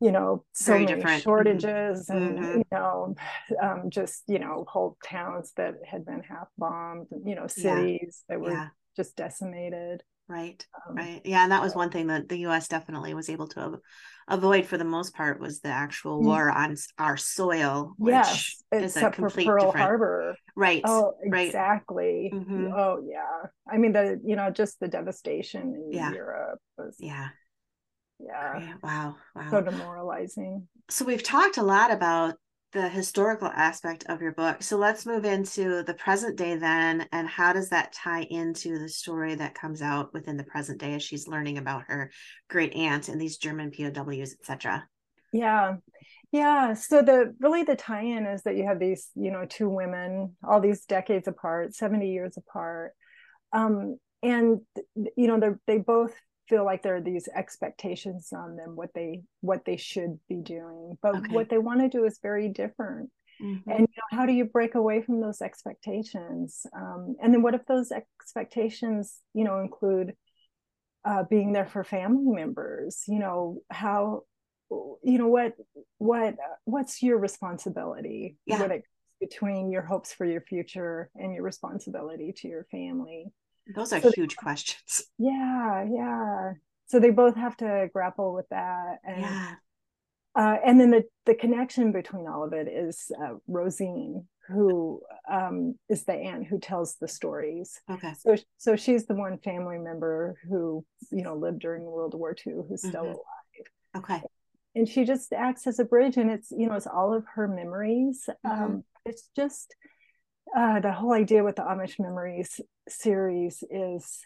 you 0.00 0.12
know, 0.12 0.44
so 0.52 0.72
Very 0.72 0.84
many 0.84 0.94
different. 0.96 1.22
shortages 1.22 2.08
mm-hmm. 2.08 2.16
and 2.16 2.38
mm-hmm. 2.38 2.58
you 2.58 2.64
know, 2.72 3.14
um, 3.62 3.90
just, 3.90 4.24
you 4.26 4.38
know, 4.38 4.64
whole 4.68 4.96
towns 5.04 5.52
that 5.56 5.74
had 5.88 6.04
been 6.04 6.22
half 6.22 6.48
bombed, 6.58 7.06
you 7.24 7.34
know, 7.34 7.46
cities 7.46 8.24
yeah. 8.28 8.36
that 8.36 8.40
were 8.40 8.52
yeah. 8.52 8.68
Just 8.96 9.16
decimated. 9.16 10.02
Right. 10.28 10.64
Um, 10.88 10.94
right. 10.94 11.20
Yeah. 11.24 11.42
And 11.42 11.50
that 11.50 11.62
was 11.62 11.74
one 11.74 11.90
thing 11.90 12.06
that 12.06 12.28
the 12.28 12.38
US 12.46 12.68
definitely 12.68 13.14
was 13.14 13.28
able 13.28 13.48
to 13.48 13.80
avoid 14.28 14.64
for 14.64 14.78
the 14.78 14.84
most 14.84 15.12
part 15.12 15.40
was 15.40 15.60
the 15.60 15.70
actual 15.70 16.20
mm. 16.20 16.26
war 16.26 16.50
on 16.50 16.76
our 16.98 17.16
soil, 17.16 17.94
which 17.98 18.12
yes, 18.12 18.62
is 18.72 18.96
a 18.96 19.10
complete 19.10 19.44
for 19.44 19.54
Pearl 19.54 19.66
different... 19.66 19.86
Harbor. 19.86 20.36
Right. 20.54 20.82
Oh, 20.84 21.14
right. 21.26 21.48
exactly. 21.48 22.30
Mm-hmm. 22.32 22.68
Oh, 22.72 23.02
yeah. 23.04 23.48
I 23.68 23.78
mean, 23.78 23.92
the 23.92 24.20
you 24.24 24.36
know 24.36 24.50
just 24.50 24.78
the 24.78 24.86
devastation 24.86 25.74
in 25.74 25.92
yeah. 25.92 26.12
Europe 26.12 26.60
was 26.78 26.94
yeah, 27.00 27.30
yeah. 28.20 28.52
Great. 28.52 28.82
Wow. 28.84 29.16
Wow. 29.34 29.50
So 29.50 29.62
demoralizing. 29.62 30.68
So 30.90 31.04
we've 31.04 31.24
talked 31.24 31.56
a 31.56 31.62
lot 31.64 31.90
about 31.90 32.36
the 32.72 32.88
historical 32.88 33.48
aspect 33.48 34.04
of 34.08 34.22
your 34.22 34.32
book. 34.32 34.62
So 34.62 34.76
let's 34.76 35.04
move 35.04 35.24
into 35.24 35.82
the 35.82 35.94
present 35.94 36.36
day 36.36 36.56
then. 36.56 37.06
And 37.12 37.28
how 37.28 37.52
does 37.52 37.70
that 37.70 37.92
tie 37.92 38.22
into 38.22 38.78
the 38.78 38.88
story 38.88 39.34
that 39.34 39.54
comes 39.54 39.82
out 39.82 40.12
within 40.12 40.36
the 40.36 40.44
present 40.44 40.78
day 40.78 40.94
as 40.94 41.02
she's 41.02 41.26
learning 41.26 41.58
about 41.58 41.84
her 41.88 42.10
great 42.48 42.74
aunt 42.74 43.08
and 43.08 43.20
these 43.20 43.38
German 43.38 43.72
POWs, 43.72 44.34
etc.? 44.40 44.86
Yeah. 45.32 45.76
Yeah. 46.32 46.74
So 46.74 47.02
the 47.02 47.34
really 47.40 47.64
the 47.64 47.74
tie-in 47.74 48.26
is 48.26 48.42
that 48.44 48.56
you 48.56 48.64
have 48.66 48.78
these, 48.78 49.08
you 49.16 49.32
know, 49.32 49.46
two 49.48 49.68
women, 49.68 50.36
all 50.44 50.60
these 50.60 50.84
decades 50.84 51.26
apart, 51.26 51.74
70 51.74 52.08
years 52.08 52.36
apart. 52.36 52.92
Um, 53.52 53.98
and 54.22 54.60
you 54.94 55.26
know, 55.26 55.40
they 55.40 55.50
they 55.66 55.78
both 55.78 56.14
feel 56.50 56.64
like 56.64 56.82
there 56.82 56.96
are 56.96 57.00
these 57.00 57.28
expectations 57.34 58.32
on 58.32 58.56
them 58.56 58.74
what 58.74 58.92
they 58.92 59.22
what 59.40 59.64
they 59.64 59.76
should 59.76 60.18
be 60.28 60.34
doing 60.34 60.98
but 61.00 61.14
okay. 61.14 61.32
what 61.32 61.48
they 61.48 61.58
want 61.58 61.80
to 61.80 61.88
do 61.88 62.04
is 62.04 62.18
very 62.20 62.48
different 62.48 63.08
mm-hmm. 63.40 63.70
and 63.70 63.80
you 63.80 63.86
know 63.96 64.18
how 64.18 64.26
do 64.26 64.32
you 64.32 64.44
break 64.44 64.74
away 64.74 65.00
from 65.00 65.20
those 65.20 65.40
expectations 65.40 66.66
um, 66.76 67.14
and 67.22 67.32
then 67.32 67.40
what 67.40 67.54
if 67.54 67.64
those 67.66 67.92
expectations 67.92 69.20
you 69.32 69.44
know 69.44 69.60
include 69.60 70.12
uh, 71.04 71.22
being 71.30 71.52
there 71.52 71.66
for 71.66 71.84
family 71.84 72.34
members 72.34 73.04
you 73.06 73.20
know 73.20 73.60
how 73.70 74.22
you 74.70 75.18
know 75.18 75.28
what 75.28 75.54
what 75.98 76.34
what's 76.64 77.02
your 77.02 77.18
responsibility 77.18 78.36
yeah. 78.44 78.62
it, 78.64 78.82
between 79.20 79.70
your 79.70 79.82
hopes 79.82 80.12
for 80.12 80.24
your 80.24 80.40
future 80.40 81.10
and 81.14 81.32
your 81.34 81.42
responsibility 81.42 82.32
to 82.32 82.48
your 82.48 82.64
family 82.70 83.26
those 83.74 83.92
are 83.92 84.00
so 84.00 84.10
huge 84.12 84.36
they, 84.36 84.42
questions. 84.42 85.02
Yeah, 85.18 85.84
yeah. 85.90 86.52
So 86.86 86.98
they 86.98 87.10
both 87.10 87.36
have 87.36 87.56
to 87.58 87.88
grapple 87.92 88.34
with 88.34 88.48
that. 88.50 88.98
And, 89.04 89.20
yeah. 89.20 89.54
Uh, 90.34 90.56
and 90.64 90.80
then 90.80 90.90
the, 90.90 91.04
the 91.26 91.34
connection 91.34 91.92
between 91.92 92.26
all 92.26 92.44
of 92.44 92.52
it 92.52 92.68
is 92.68 93.10
uh, 93.22 93.34
Rosine, 93.48 94.26
who 94.48 95.00
um, 95.30 95.76
is 95.88 96.04
the 96.04 96.12
aunt 96.12 96.46
who 96.46 96.58
tells 96.58 96.96
the 96.96 97.08
stories. 97.08 97.80
Okay. 97.90 98.12
So, 98.18 98.36
so 98.58 98.76
she's 98.76 99.06
the 99.06 99.14
one 99.14 99.38
family 99.38 99.78
member 99.78 100.36
who, 100.48 100.84
you 101.10 101.22
know, 101.22 101.34
lived 101.34 101.60
during 101.60 101.82
World 101.82 102.14
War 102.14 102.34
II 102.46 102.54
who's 102.68 102.80
still 102.80 103.02
mm-hmm. 103.02 103.10
alive. 103.10 103.40
Okay. 103.96 104.22
And 104.74 104.88
she 104.88 105.04
just 105.04 105.32
acts 105.32 105.66
as 105.66 105.80
a 105.80 105.84
bridge, 105.84 106.16
and 106.16 106.30
it's 106.30 106.52
you 106.52 106.68
know 106.68 106.74
it's 106.74 106.86
all 106.86 107.12
of 107.12 107.24
her 107.34 107.48
memories. 107.48 108.28
Mm-hmm. 108.46 108.62
Um, 108.62 108.84
it's 109.04 109.28
just 109.34 109.74
uh, 110.56 110.80
the 110.80 110.92
whole 110.92 111.12
idea 111.12 111.44
with 111.44 111.56
the 111.56 111.62
Amish 111.62 111.98
Memories 111.98 112.60
series 112.88 113.62
is 113.70 114.20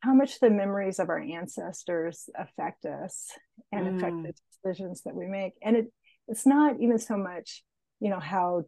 how 0.00 0.14
much 0.14 0.40
the 0.40 0.50
memories 0.50 0.98
of 0.98 1.08
our 1.08 1.20
ancestors 1.20 2.28
affect 2.36 2.86
us 2.86 3.28
and 3.70 3.86
mm. 3.86 3.96
affect 3.96 4.22
the 4.22 4.32
decisions 4.62 5.02
that 5.04 5.14
we 5.14 5.26
make. 5.26 5.52
And 5.62 5.76
it 5.76 5.92
it's 6.28 6.46
not 6.46 6.76
even 6.80 6.98
so 6.98 7.16
much, 7.16 7.62
you 7.98 8.08
know, 8.08 8.20
how 8.20 8.64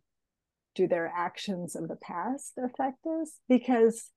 do 0.75 0.88
their 0.88 1.12
actions 1.15 1.77
of 1.77 1.88
the 1.88 1.97
past 1.97 2.53
affect 2.62 3.07
us? 3.07 3.38
Because 3.49 4.11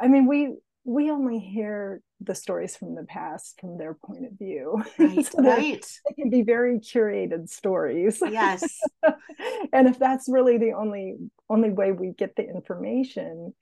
I 0.00 0.08
mean, 0.08 0.26
we 0.26 0.56
we 0.84 1.10
only 1.10 1.38
hear 1.38 2.00
the 2.20 2.34
stories 2.34 2.76
from 2.76 2.94
the 2.94 3.04
past 3.04 3.60
from 3.60 3.78
their 3.78 3.94
point 3.94 4.26
of 4.26 4.32
view. 4.38 4.82
Right. 4.98 5.26
so 5.26 5.42
right. 5.42 5.86
They 6.08 6.14
can 6.14 6.30
be 6.30 6.42
very 6.42 6.78
curated 6.80 7.48
stories. 7.48 8.20
Yes. 8.22 8.80
and 9.72 9.86
if 9.88 9.98
that's 9.98 10.28
really 10.28 10.58
the 10.58 10.72
only 10.72 11.16
only 11.50 11.70
way 11.70 11.92
we 11.92 12.12
get 12.12 12.36
the 12.36 12.42
information, 12.48 13.54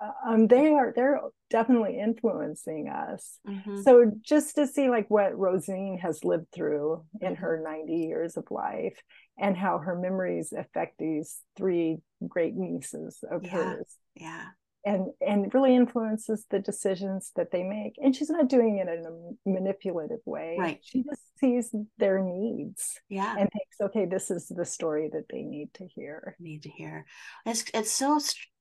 uh, 0.00 0.10
um, 0.30 0.46
they 0.46 0.70
are 0.70 0.92
they're 0.94 1.20
definitely 1.50 1.98
influencing 1.98 2.88
us. 2.88 3.38
Mhm. 3.46 3.82
So 3.82 4.10
just 4.20 4.54
to 4.56 4.66
see 4.66 4.88
like 4.88 5.08
what 5.08 5.38
Rosine 5.38 5.98
has 5.98 6.24
lived 6.24 6.48
through 6.52 7.04
in 7.20 7.34
Mhm. 7.34 7.38
her 7.38 7.60
90 7.62 7.94
years 7.94 8.36
of 8.36 8.50
life 8.50 8.98
and 9.38 9.56
how 9.56 9.78
her 9.78 9.94
memories 9.98 10.52
affect 10.52 10.98
these 10.98 11.40
three 11.56 11.98
great 12.26 12.54
nieces 12.54 13.22
of 13.30 13.42
Yeah. 13.44 13.50
hers 13.52 13.98
Yeah. 14.14 14.48
And 14.86 15.08
and 15.20 15.52
really 15.52 15.74
influences 15.74 16.46
the 16.50 16.58
decisions 16.60 17.32
that 17.36 17.50
they 17.50 17.62
make 17.62 17.96
and 18.02 18.14
she's 18.16 18.30
not 18.30 18.48
doing 18.48 18.78
it 18.78 18.88
in 18.88 19.04
a 19.04 19.50
manipulative 19.50 20.20
way 20.24 20.56
Right. 20.58 20.80
she 20.82 21.02
just 21.02 21.20
sees 21.38 21.74
their 21.98 22.22
needs 22.22 22.98
Yeah. 23.10 23.32
and 23.38 23.50
thinks 23.50 23.76
okay 23.82 24.06
this 24.06 24.30
is 24.30 24.46
the 24.48 24.64
story 24.64 25.10
that 25.12 25.26
they 25.30 25.42
need 25.42 25.74
to 25.74 25.86
hear 25.86 26.36
need 26.40 26.62
to 26.62 26.70
hear. 26.70 27.04
It's 27.44 27.64
it's 27.74 27.90
so 27.90 28.18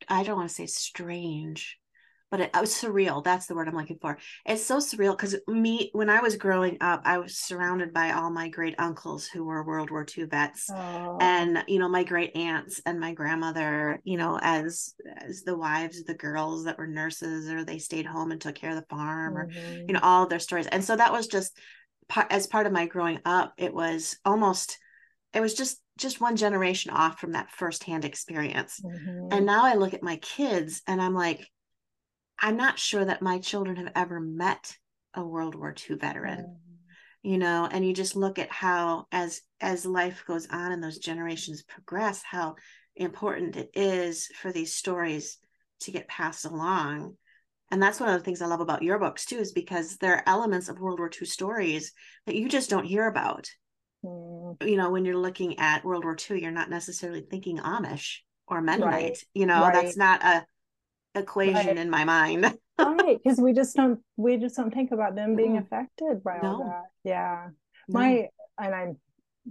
I 0.10 0.24
don't 0.24 0.38
want 0.38 0.50
to 0.50 0.56
say 0.56 0.66
strange, 0.66 1.78
but 2.32 2.40
it, 2.42 2.50
was 2.60 2.72
surreal. 2.74 3.24
That's 3.24 3.46
the 3.46 3.56
word 3.56 3.68
I'm 3.68 3.76
looking 3.76 4.00
for. 4.00 4.18
It's 4.46 4.64
so 4.66 4.78
surreal 4.78 5.16
because 5.16 5.36
me 5.48 5.90
when 5.94 6.10
I 6.10 6.22
was 6.22 6.36
growing 6.38 6.78
up, 6.82 7.02
I 7.06 7.18
was 7.18 7.38
surrounded 7.38 7.94
by 7.94 8.12
all 8.12 8.30
my 8.32 8.50
great 8.50 8.76
uncles 8.80 9.28
who 9.28 9.44
were 9.44 9.64
World 9.64 9.92
War 9.92 10.04
II 10.06 10.26
vets. 10.26 10.72
oh, 10.72 11.18
And 11.20 11.64
you 11.68 11.80
know 11.80 11.88
my 11.88 12.04
great 12.04 12.36
aunts 12.36 12.82
and 12.86 13.00
my 13.00 13.14
grandmother, 13.14 14.02
you 14.04 14.18
know, 14.18 14.40
as 14.42 14.94
as 15.18 15.44
the 15.44 15.58
wives 15.58 16.00
of 16.00 16.06
the 16.06 16.14
girls 16.14 16.66
that 16.66 16.78
were 16.78 16.88
nurses 16.88 17.50
or 17.50 17.64
they 17.64 17.80
stayed 17.80 18.06
home 18.06 18.32
and 18.32 18.42
took 18.42 18.56
care 18.56 18.72
of 18.72 18.76
the 18.78 18.86
farm, 18.90 19.38
or 19.38 19.48
mhm. 19.48 19.88
you 19.88 19.94
know 19.94 20.00
all 20.04 20.24
of 20.24 20.30
their 20.30 20.40
stories 20.40 20.68
and 20.68 20.84
so 20.84 20.96
that 20.96 21.12
was 21.12 21.28
just 21.28 21.58
part 22.08 22.28
as 22.32 22.48
part 22.48 22.66
of 22.68 22.72
my 22.74 22.86
growing 22.86 23.20
up 23.26 23.54
it 23.58 23.74
was 23.74 24.18
almost 24.26 24.78
it 25.34 25.42
was 25.42 25.54
just 25.54 25.82
just 25.98 26.22
one 26.22 26.36
generation 26.36 26.92
off 26.92 27.20
from 27.20 27.32
that 27.34 27.52
firsthand 27.52 28.06
experience 28.06 28.82
Mhm. 28.84 29.30
and 29.32 29.46
now 29.46 29.66
i 29.66 29.76
look 29.76 29.94
at 29.94 30.04
my 30.04 30.18
kids 30.18 30.82
and 30.88 31.02
i'm 31.02 31.14
like 31.14 31.48
i'm 32.40 32.58
not 32.58 32.80
sure 32.80 33.06
that 33.06 33.22
my 33.22 33.40
children 33.40 33.76
have 33.78 33.92
ever 33.96 34.20
met 34.20 34.78
a 35.14 35.24
world 35.24 35.56
war 35.56 35.74
ii 35.90 35.96
veteran 35.96 36.40
Mhm. 36.40 36.60
you 37.24 37.38
know 37.38 37.68
and 37.72 37.86
you 37.86 37.94
just 37.94 38.16
look 38.16 38.40
at 38.40 38.52
how 38.52 39.08
as 39.12 39.42
as 39.62 39.86
life 39.86 40.24
goes 40.28 40.48
on 40.50 40.72
and 40.72 40.84
those 40.84 40.98
generations 40.98 41.64
progress 41.64 42.22
how 42.24 42.56
important 42.96 43.56
it 43.56 43.70
is 43.74 44.28
for 44.40 44.52
these 44.52 44.76
stories 44.76 45.38
to 45.80 45.92
get 45.92 46.08
passed 46.08 46.46
along 46.46 47.16
and 47.72 47.82
that's 47.82 48.00
one 48.00 48.10
of 48.10 48.18
the 48.18 48.24
things 48.24 48.42
i 48.42 48.46
love 48.46 48.62
about 48.62 48.84
your 48.84 49.00
books 49.00 49.26
too 49.26 49.38
is 49.38 49.52
because 49.52 49.98
there 49.98 50.16
are 50.16 50.24
elements 50.28 50.70
of 50.70 50.80
world 50.80 51.00
war 51.00 51.10
ii 51.22 51.26
stories 51.28 51.94
that 52.26 52.36
you 52.36 52.48
just 52.48 52.70
don't 52.70 52.86
hear 52.86 53.08
about 53.08 53.50
Mhm. 54.04 54.68
you 54.68 54.78
know 54.78 54.92
when 54.92 55.06
you're 55.06 55.18
looking 55.18 55.60
at 55.60 55.84
world 55.84 56.04
war 56.04 56.16
ii 56.30 56.42
you're 56.42 56.52
not 56.52 56.70
necessarily 56.70 57.22
thinking 57.22 57.58
amish 57.58 58.20
or 58.48 58.62
mennonite 58.62 59.02
Right. 59.02 59.24
you 59.34 59.46
know 59.46 59.62
Right. 59.62 59.74
that's 59.74 59.98
not 59.98 60.24
a 60.24 60.46
equation 61.16 61.68
Right. 61.68 61.78
in 61.78 61.90
my 61.90 62.04
mind 62.04 62.44
right 62.80 63.20
because 63.24 63.40
we 63.40 63.54
just 63.54 63.76
don't 63.76 64.00
we 64.18 64.38
just 64.38 64.56
don't 64.56 64.74
think 64.74 64.92
about 64.92 65.16
them 65.16 65.36
being 65.36 65.58
affected 65.58 66.24
by 66.24 66.40
all 66.40 66.58
that 66.60 66.84
yeah 67.04 67.48
No. 67.88 68.00
my 68.00 68.28
and 68.60 68.76
i'm 68.76 68.98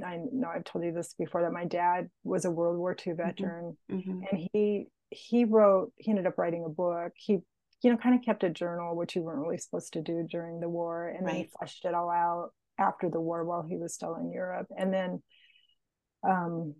i 0.05 0.19
know 0.33 0.49
i've 0.49 0.65
told 0.65 0.85
you 0.85 0.93
this 0.93 1.15
before 1.15 1.43
that 1.43 1.53
my 1.53 1.65
dad 1.65 2.11
was 2.23 2.45
a 2.45 2.51
world 2.51 2.77
war 2.79 2.97
ii 3.07 3.13
veteran 3.15 3.77
Mhm. 3.91 4.23
and 4.31 4.49
he 4.53 4.87
he 5.11 5.45
wrote 5.45 5.93
he 5.97 6.11
ended 6.11 6.27
up 6.27 6.37
writing 6.39 6.65
a 6.65 6.69
book 6.69 7.13
he 7.17 7.39
you 7.83 7.91
know 7.91 7.97
kind 7.97 8.15
of 8.19 8.25
kept 8.25 8.45
a 8.45 8.51
journal 8.51 8.97
which 8.97 9.15
you 9.15 9.23
weren't 9.23 9.41
really 9.41 9.59
supposed 9.59 9.93
to 9.95 10.03
do 10.03 10.27
during 10.31 10.61
the 10.61 10.69
war 10.69 11.09
and 11.09 11.27
then 11.27 11.35
he 11.35 11.41
Right. 11.43 11.51
fleshed 11.59 11.85
it 11.85 11.95
all 11.95 12.11
out 12.11 12.51
after 12.79 13.09
the 13.09 13.21
war 13.21 13.45
while 13.45 13.63
he 13.63 13.77
was 13.77 13.95
still 13.95 14.17
in 14.17 14.31
europe 14.33 14.67
and 14.77 14.93
then 14.93 15.23
um 16.29 16.75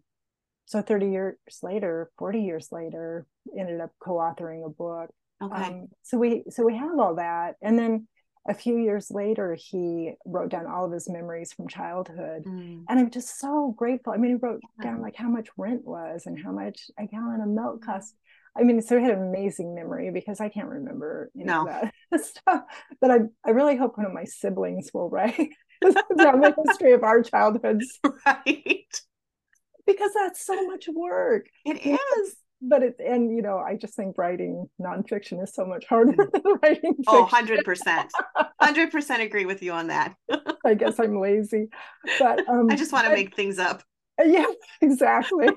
so 0.67 0.83
30 0.83 1.11
years 1.11 1.37
later 1.63 2.11
40 2.19 2.41
years 2.43 2.69
later 2.73 3.27
ended 3.59 3.81
up 3.81 3.91
co-authoring 4.01 4.65
a 4.65 4.69
book. 4.71 5.11
Okay. 5.43 5.65
Um, 5.65 5.89
so 6.03 6.17
we 6.19 6.45
so 6.51 6.65
we 6.65 6.77
have 6.77 6.99
all 6.99 7.17
that. 7.17 7.57
And 7.61 7.79
then 7.79 8.07
a 8.49 8.55
few 8.55 8.77
years 8.77 9.11
later 9.11 9.55
he 9.59 10.13
wrote 10.27 10.51
down 10.51 10.67
all 10.67 10.85
of 10.85 10.93
his 10.93 11.09
memories 11.09 11.53
from 11.53 11.67
childhood. 11.69 12.45
Mm. 12.45 12.85
and 12.89 12.99
i'm 13.01 13.11
just 13.11 13.39
so 13.41 13.75
grateful. 13.77 14.13
I 14.13 14.17
mean 14.17 14.33
he 14.33 14.37
wrote 14.37 14.61
Yeah. 14.79 14.91
down 14.91 15.03
like 15.03 15.17
how 15.17 15.29
much 15.29 15.49
rent 15.57 15.85
was 15.85 16.27
and 16.27 16.39
how 16.43 16.53
much 16.53 16.91
a 16.99 17.07
gallon 17.07 17.41
of 17.41 17.49
milk 17.49 17.85
cost. 17.85 18.15
I 18.57 18.63
mean 18.63 18.81
so 18.83 18.97
he 18.99 19.05
had 19.05 19.17
an 19.19 19.23
amazing 19.29 19.75
memory 19.75 20.11
because 20.13 20.41
i 20.41 20.49
can't 20.49 20.69
remember 20.69 21.31
No. 21.35 21.63
of 21.63 21.67
that 22.11 22.25
stuff. 22.25 22.63
But 23.01 23.11
i 23.11 23.19
i 23.45 23.51
really 23.51 23.77
hope 23.77 23.97
one 23.99 24.07
of 24.07 24.13
my 24.13 24.25
siblings 24.25 24.91
will 24.95 25.11
write 25.11 25.37
down 25.83 26.41
the 26.41 26.55
history 26.67 26.93
of 26.93 27.03
our 27.03 27.23
childhoods. 27.23 27.99
Right 28.27 29.01
because 29.87 30.11
that's 30.15 30.45
so 30.45 30.67
much 30.67 30.89
work 30.95 31.47
it 31.65 31.85
is 31.87 32.37
but 32.63 32.83
it 32.83 32.97
and 32.99 33.31
you 33.35 33.43
know 33.43 33.59
i 33.59 33.77
just 33.77 33.95
think 33.95 34.17
writing 34.17 34.69
nonfiction 34.81 35.43
is 35.43 35.55
so 35.55 35.65
much 35.67 35.85
harder 35.87 36.13
than 36.17 36.43
writing 36.63 36.95
fiction. 36.95 37.05
Oh, 37.09 37.29
100%. 37.31 38.09
100% 38.63 39.21
agree 39.21 39.45
with 39.45 39.63
you 39.63 39.73
on 39.73 39.89
that. 39.89 40.15
i 40.65 40.75
guess 40.75 40.99
i'm 40.99 41.21
lazy 41.21 41.67
but 42.19 42.49
um 42.49 42.69
I 42.71 42.77
just 42.77 42.93
want 42.93 43.07
to 43.07 43.13
make 43.13 43.35
things 43.37 43.59
up. 43.59 43.83
yeah 44.25 44.47
exactly 44.81 45.49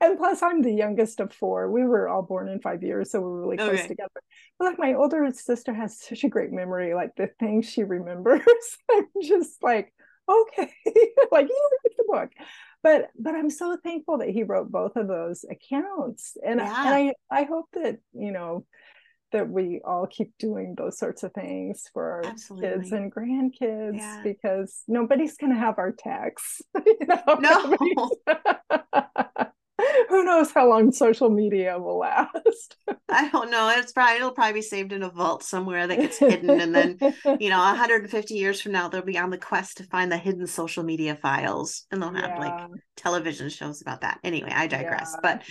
and 0.00 0.16
plus 0.16 0.42
i'm 0.42 0.62
the 0.62 0.72
youngest 0.72 1.20
of 1.20 1.32
four 1.32 1.70
we 1.70 1.84
were 1.84 2.08
all 2.08 2.22
born 2.22 2.48
in 2.48 2.60
five 2.60 2.82
years 2.82 3.10
so 3.10 3.20
we're 3.20 3.40
really 3.42 3.56
close 3.56 3.70
Okay. 3.80 3.88
together 3.88 4.20
but 4.58 4.66
like 4.66 4.78
my 4.78 4.94
older 4.94 5.28
sister 5.32 5.74
has 5.74 6.00
such 6.00 6.24
a 6.24 6.28
great 6.28 6.52
memory 6.52 6.94
like 6.94 7.10
the 7.16 7.28
things 7.40 7.68
she 7.68 7.82
remembers 7.84 8.40
i'm 8.92 9.06
just 9.22 9.62
like 9.62 9.92
okay 10.28 10.72
like 11.32 11.48
you 11.48 11.70
read 11.84 11.94
the 11.96 12.04
book 12.06 12.30
but 12.82 13.08
but 13.18 13.34
i'm 13.34 13.50
so 13.50 13.76
thankful 13.82 14.18
that 14.18 14.28
he 14.30 14.42
wrote 14.42 14.70
both 14.70 14.96
of 14.96 15.08
those 15.08 15.44
accounts 15.50 16.36
and, 16.44 16.60
Yeah. 16.60 16.84
and 16.86 16.94
i 17.30 17.40
i 17.40 17.42
hope 17.44 17.66
that 17.74 17.98
you 18.12 18.32
know 18.32 18.64
that 19.32 19.48
we 19.48 19.80
all 19.84 20.06
keep 20.06 20.32
doing 20.38 20.74
those 20.74 20.98
sorts 20.98 21.22
of 21.22 21.32
things 21.34 21.84
for 21.92 22.24
our 22.24 22.32
kids 22.60 22.92
and 22.92 23.12
grandkids 23.14 23.98
Yeah. 23.98 24.22
because 24.24 24.82
nobody's 24.88 25.36
going 25.36 25.52
to 25.52 25.58
have 25.58 25.78
our 25.78 25.92
tax. 25.92 26.62
you 26.86 26.96
know? 27.06 27.38
No. 27.38 28.10
Who 30.10 30.24
knows 30.24 30.52
how 30.52 30.68
long 30.68 30.92
social 30.92 31.30
media 31.30 31.78
will 31.78 31.98
last 31.98 32.76
I 33.10 33.28
don't 33.30 33.50
know. 33.50 33.70
It's 33.70 33.92
probably 33.92 34.16
it'll 34.16 34.32
probably 34.32 34.54
be 34.54 34.62
saved 34.62 34.92
in 34.92 35.02
a 35.02 35.08
vault 35.08 35.42
somewhere 35.42 35.86
that 35.86 36.00
gets 36.00 36.18
hidden, 36.18 36.60
and 36.60 36.74
then 36.74 36.98
you 37.38 37.48
know, 37.48 37.58
150 37.58 38.34
years 38.34 38.60
from 38.60 38.72
now, 38.72 38.88
they'll 38.88 39.02
be 39.02 39.18
on 39.18 39.30
the 39.30 39.38
quest 39.38 39.78
to 39.78 39.84
find 39.84 40.12
the 40.12 40.18
hidden 40.18 40.46
social 40.46 40.82
media 40.84 41.14
files, 41.16 41.86
and 41.90 42.02
they'll 42.02 42.12
have 42.12 42.36
like 42.36 42.60
television 42.96 43.48
shows 43.48 43.80
about 43.80 44.02
that. 44.02 44.18
Anyway, 44.24 44.50
I 44.54 44.66
digress. 44.66 45.14
Yeah. 45.14 45.20
But 45.22 45.42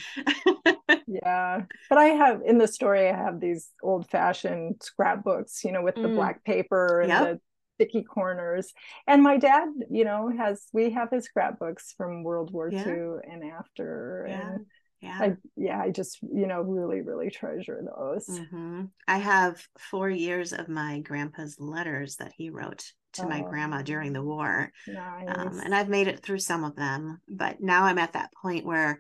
yeah 1.08 1.62
but 1.90 1.98
i 1.98 2.06
have 2.06 2.42
in 2.46 2.58
the 2.58 2.68
story 2.68 3.10
i 3.10 3.16
have 3.16 3.40
these 3.40 3.70
old 3.82 4.10
fashioned 4.10 4.76
scrapbooks 4.82 5.64
you 5.64 5.72
know 5.72 5.82
with 5.82 5.96
the 6.02 6.10
Mm. 6.10 6.16
black 6.16 6.44
paper 6.44 7.02
and 7.02 7.10
Yep. 7.10 7.22
the 7.22 7.40
sticky 7.78 8.04
corners 8.04 8.74
and 9.08 9.22
my 9.24 9.38
dad 9.38 9.68
you 9.90 10.04
know 10.04 10.32
has 10.36 10.66
we 10.74 10.90
have 10.92 11.10
his 11.12 11.26
scrapbooks 11.26 11.94
from 11.98 12.24
world 12.24 12.52
war 12.52 12.72
Yeah. 12.72 12.84
ii 12.88 13.20
and 13.32 13.44
after 13.44 14.26
yeah, 14.26 14.56
and 14.56 14.66
yeah. 15.02 15.20
i 15.20 15.36
yeah 15.56 15.80
i 15.82 15.90
just 15.92 16.20
you 16.24 16.48
know 16.48 16.62
really 16.62 17.02
really 17.02 17.30
treasure 17.30 17.82
those 17.86 18.42
hmm 18.42 18.86
I 19.08 19.18
have 19.20 19.66
four 19.78 20.10
years 20.10 20.52
of 20.54 20.68
my 20.68 21.00
grandpa's 21.00 21.60
letters 21.60 22.18
that 22.18 22.34
he 22.36 22.50
wrote 22.50 22.92
to 23.14 23.26
my 23.26 23.42
grandma 23.42 23.82
during 23.82 24.12
the 24.14 24.20
Oh, 24.20 24.26
war. 24.26 24.72
nice 24.88 25.28
um, 25.28 25.60
and 25.64 25.74
I've 25.74 25.90
made 25.90 26.08
it 26.08 26.22
through 26.22 26.40
some 26.40 26.64
of 26.64 26.76
them, 26.76 27.22
but 27.30 27.62
now 27.62 27.86
I'm 27.86 27.98
at 28.00 28.14
that 28.14 28.32
point 28.42 28.66
where 28.66 29.00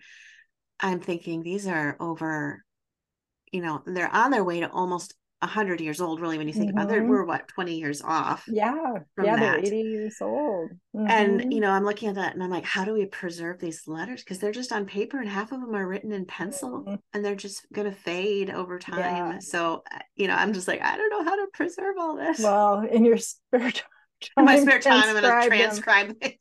I'm 0.80 1.00
thinking 1.00 1.44
these 1.44 1.68
are 1.68 1.98
over, 2.00 2.64
you 3.52 3.62
know, 3.62 3.84
they're 3.86 4.14
on 4.14 4.32
their 4.32 4.44
way 4.44 4.62
to 4.62 4.70
almost 4.72 5.16
hundred 5.42 5.82
years 5.82 6.02
old. 6.02 6.20
Really, 6.20 6.38
when 6.38 6.48
you 6.48 6.54
think 6.54 6.72
about 6.72 6.90
it, 6.92 7.04
Mhm. 7.04 7.08
we're 7.10 7.26
what 7.26 7.48
twenty 7.48 7.78
years 7.78 8.02
off, 8.02 8.44
yeah 8.48 8.74
yeah 8.74 9.36
they're 9.36 9.38
that. 9.38 9.60
80 9.66 9.82
years 9.82 10.18
old 10.22 10.72
and 10.96 11.42
Mhm. 11.42 11.52
you 11.54 11.60
know, 11.60 11.70
I'm 11.70 11.86
looking 11.86 12.10
at 12.10 12.16
that 12.16 12.34
and 12.34 12.42
I'm 12.44 12.50
like, 12.50 12.66
how 12.66 12.84
do 12.86 12.94
we 12.94 13.06
preserve 13.06 13.60
these 13.60 13.84
letters? 13.88 14.24
Because 14.24 14.40
they're 14.40 14.52
just 14.52 14.72
on 14.72 14.86
paper, 14.86 15.20
and 15.20 15.30
half 15.30 15.52
of 15.52 15.62
them 15.62 15.76
are 15.76 15.88
written 15.88 16.12
in 16.12 16.26
pencil, 16.26 16.84
Mhm. 16.88 17.00
and 17.14 17.24
they're 17.24 17.36
just 17.36 17.68
gonna 17.72 17.92
fade 17.92 18.50
over 18.50 18.80
time. 18.80 19.00
Yeah. 19.00 19.40
So, 19.40 19.84
you 20.16 20.28
know, 20.28 20.34
I'm 20.36 20.54
just 20.54 20.68
like, 20.68 20.82
I 20.82 20.98
don't 20.98 21.10
know 21.12 21.24
how 21.24 21.36
to 21.36 21.48
preserve 21.54 21.96
all 22.00 22.16
this. 22.16 22.40
well 22.40 22.80
in 22.82 23.06
your 23.06 23.18
spare 23.18 23.72
time 23.72 23.84
in 24.38 24.46
my 24.46 24.60
spare 24.60 24.80
time, 24.80 25.04
I'm 25.04 25.14
gonna 25.14 25.28
transcribe 25.28 25.50
them. 25.52 25.60
transcribe 25.60 26.20
this. 26.22 26.34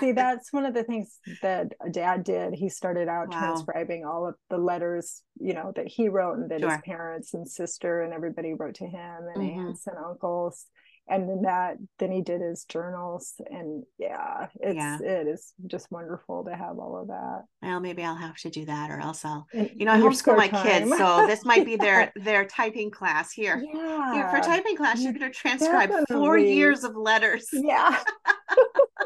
See, 0.00 0.12
that's 0.12 0.52
one 0.52 0.64
of 0.64 0.74
the 0.74 0.84
things 0.84 1.18
that 1.42 1.72
dad 1.90 2.24
did. 2.24 2.54
He 2.54 2.68
started 2.68 3.08
out 3.08 3.28
Wow. 3.32 3.38
transcribing 3.38 4.04
all 4.04 4.26
of 4.26 4.34
the 4.50 4.58
letters, 4.58 5.22
you 5.40 5.54
know, 5.54 5.72
that 5.76 5.86
he 5.88 6.08
wrote 6.08 6.38
and 6.38 6.50
that 6.50 6.60
his 6.62 6.80
parents 6.84 7.34
and 7.34 7.48
sister 7.48 8.02
and 8.02 8.12
everybody 8.12 8.54
wrote 8.54 8.76
to 8.76 8.86
him 8.86 9.28
and 9.34 9.42
Mhm. 9.42 9.58
aunts 9.68 9.86
and 9.86 9.96
uncles. 9.98 10.66
and 11.10 11.26
then 11.26 11.40
that 11.40 11.78
then 11.98 12.12
he 12.12 12.20
did 12.20 12.42
his 12.42 12.64
journals 12.64 13.40
and 13.50 13.82
yeah 13.96 14.48
it's 14.60 14.76
yeah. 14.76 14.98
it 15.00 15.26
is 15.26 15.54
just 15.66 15.90
wonderful 15.90 16.44
to 16.44 16.54
have 16.54 16.78
all 16.78 16.98
of 17.00 17.06
that 17.08 17.44
well 17.62 17.80
maybe 17.80 18.04
i'll 18.04 18.14
have 18.14 18.36
to 18.36 18.50
do 18.50 18.66
that 18.66 18.90
or 18.90 19.00
else 19.00 19.24
i'll 19.24 19.46
you 19.54 19.86
know 19.86 19.92
i 19.92 19.98
homeschool 19.98 20.36
my 20.36 20.48
time. 20.48 20.66
kids 20.66 20.98
so 20.98 21.26
this 21.26 21.46
might 21.46 21.64
be 21.64 21.76
their 21.76 22.12
their 22.16 22.44
typing 22.44 22.90
class 22.90 23.32
here 23.32 23.56
yeah 23.72 24.12
here, 24.12 24.28
for 24.28 24.40
typing 24.46 24.76
class 24.76 25.00
you're 25.00 25.14
going 25.14 25.32
to 25.32 25.38
transcribe 25.38 25.88
Definitely. 25.88 26.14
four 26.16 26.36
years 26.36 26.84
of 26.84 26.94
letters 26.94 27.48
yeah 27.54 27.98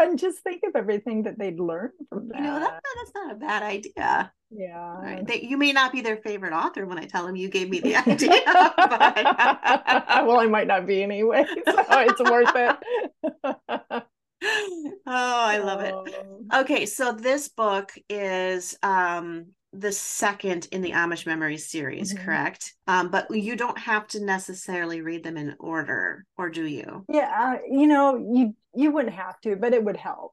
and 0.00 0.18
just 0.18 0.38
think 0.38 0.62
of 0.66 0.76
everything 0.76 1.24
that 1.24 1.38
they'd 1.38 1.60
learn 1.60 1.90
from 2.08 2.28
that. 2.28 2.38
You 2.38 2.44
know, 2.44 2.60
that, 2.60 2.80
that's 2.96 3.12
not 3.14 3.32
a 3.32 3.34
bad 3.36 3.62
idea. 3.62 4.32
Yeah. 4.50 4.98
Right. 4.98 5.26
They, 5.26 5.42
you 5.42 5.56
may 5.56 5.72
not 5.72 5.92
be 5.92 6.00
their 6.00 6.16
favorite 6.16 6.52
author 6.52 6.86
when 6.86 6.98
I 6.98 7.04
tell 7.04 7.26
them 7.26 7.36
you 7.36 7.48
gave 7.48 7.68
me 7.68 7.80
the 7.80 7.96
idea. 8.08 8.40
but... 8.46 9.16
well, 10.26 10.40
I 10.40 10.46
might 10.46 10.66
not 10.66 10.86
be 10.86 11.02
anyway. 11.02 11.44
So 11.66 12.00
it's 12.00 12.20
worth 12.20 12.52
it. 12.54 12.76
oh, 13.44 14.04
I 15.06 15.58
love 15.58 15.80
it. 15.80 15.94
Okay, 16.54 16.86
so 16.86 17.12
this 17.12 17.48
book 17.48 17.92
is 18.08 18.76
um 18.82 19.46
the 19.72 19.92
second 19.92 20.66
in 20.72 20.80
the 20.80 20.92
Amish 20.92 21.26
Memories 21.26 21.68
series, 21.68 22.12
mm-hmm. 22.12 22.24
correct? 22.24 22.74
Um, 22.86 23.10
but 23.10 23.30
you 23.30 23.54
don't 23.56 23.78
have 23.78 24.06
to 24.08 24.24
necessarily 24.24 25.02
read 25.02 25.22
them 25.22 25.36
in 25.36 25.56
order, 25.60 26.24
or 26.36 26.48
do 26.48 26.64
you? 26.64 27.04
Yeah, 27.08 27.30
uh, 27.38 27.58
you 27.70 27.86
know, 27.86 28.16
you 28.16 28.54
you 28.74 28.90
wouldn't 28.90 29.14
have 29.14 29.40
to, 29.42 29.56
but 29.56 29.72
it 29.72 29.82
would 29.82 29.96
help. 29.96 30.32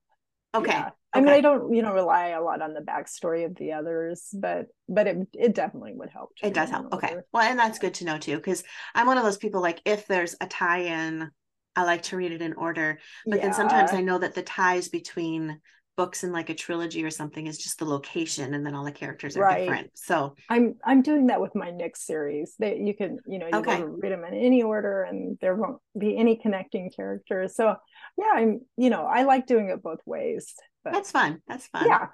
Okay. 0.54 0.72
Yeah. 0.72 0.90
I 1.14 1.22
mean, 1.22 1.30
I 1.30 1.40
don't, 1.40 1.74
you 1.74 1.82
know, 1.82 1.94
rely 1.94 2.30
a 2.30 2.42
lot 2.42 2.62
on 2.62 2.74
the 2.74 2.82
backstory 2.82 3.46
of 3.46 3.56
the 3.56 3.72
others, 3.72 4.28
but 4.34 4.68
but 4.90 5.08
it 5.08 5.18
it 5.34 5.56
definitely 5.56 5.94
would 5.94 6.10
help. 6.10 6.32
It 6.44 6.54
does 6.54 6.70
help. 6.70 6.94
Okay. 6.94 7.16
Well, 7.32 7.44
and 7.44 7.58
that's 7.58 7.80
good 7.80 7.94
to 7.96 8.06
know 8.06 8.18
too, 8.18 8.36
because 8.36 8.64
I'm 8.94 9.08
one 9.08 9.18
of 9.18 9.24
those 9.24 9.38
people 9.38 9.62
like 9.62 9.82
if 9.86 10.08
there's 10.08 10.36
a 10.42 10.48
tie-in, 10.48 11.32
I 11.76 11.84
like 11.84 12.04
to 12.04 12.18
read 12.18 12.34
it 12.34 12.42
in 12.42 12.54
order. 12.54 13.00
But 13.26 13.38
yeah. 13.38 13.44
then 13.44 13.54
sometimes 13.54 13.94
I 13.94 14.02
know 14.02 14.20
that 14.20 14.36
the 14.36 14.44
ties 14.44 14.90
between 14.90 15.62
books 15.98 16.24
in 16.24 16.32
like 16.32 16.50
a 16.50 16.54
trilogy 16.54 17.04
or 17.04 17.10
something 17.10 17.48
is 17.48 17.58
just 17.58 17.80
the 17.80 17.86
location 17.86 18.54
and 18.54 18.66
then 18.66 18.76
all 18.76 18.84
the 18.84 18.92
characters 18.92 19.38
are 19.38 19.42
right. 19.42 19.60
different 19.60 19.92
so 19.94 20.36
i'm 20.50 20.76
i'm 20.84 21.02
doing 21.02 21.28
that 21.28 21.40
with 21.40 21.56
my 21.56 21.72
next 21.72 22.06
series. 22.06 22.56
That 22.60 22.78
you 22.78 22.94
can 22.94 23.20
you 23.26 23.40
know 23.40 23.48
you 23.48 23.58
okay. 23.60 23.78
can 23.78 24.00
read 24.00 24.12
them 24.12 24.24
in 24.26 24.34
any 24.34 24.64
order 24.64 25.04
and 25.04 25.38
there 25.42 25.56
won't 25.56 25.78
be 25.98 26.18
any 26.18 26.36
connecting 26.36 26.92
characters 26.92 27.56
so 27.56 27.76
yeah 28.18 28.32
i'm 28.34 28.62
you 28.78 28.90
know 28.90 29.06
i 29.06 29.24
like 29.24 29.48
doing 29.48 29.70
it 29.70 29.82
both 29.82 30.00
ways 30.06 30.54
that's 30.84 31.12
fun 31.12 31.42
that's 31.48 31.68
fun 31.68 31.86
yeah, 31.88 32.08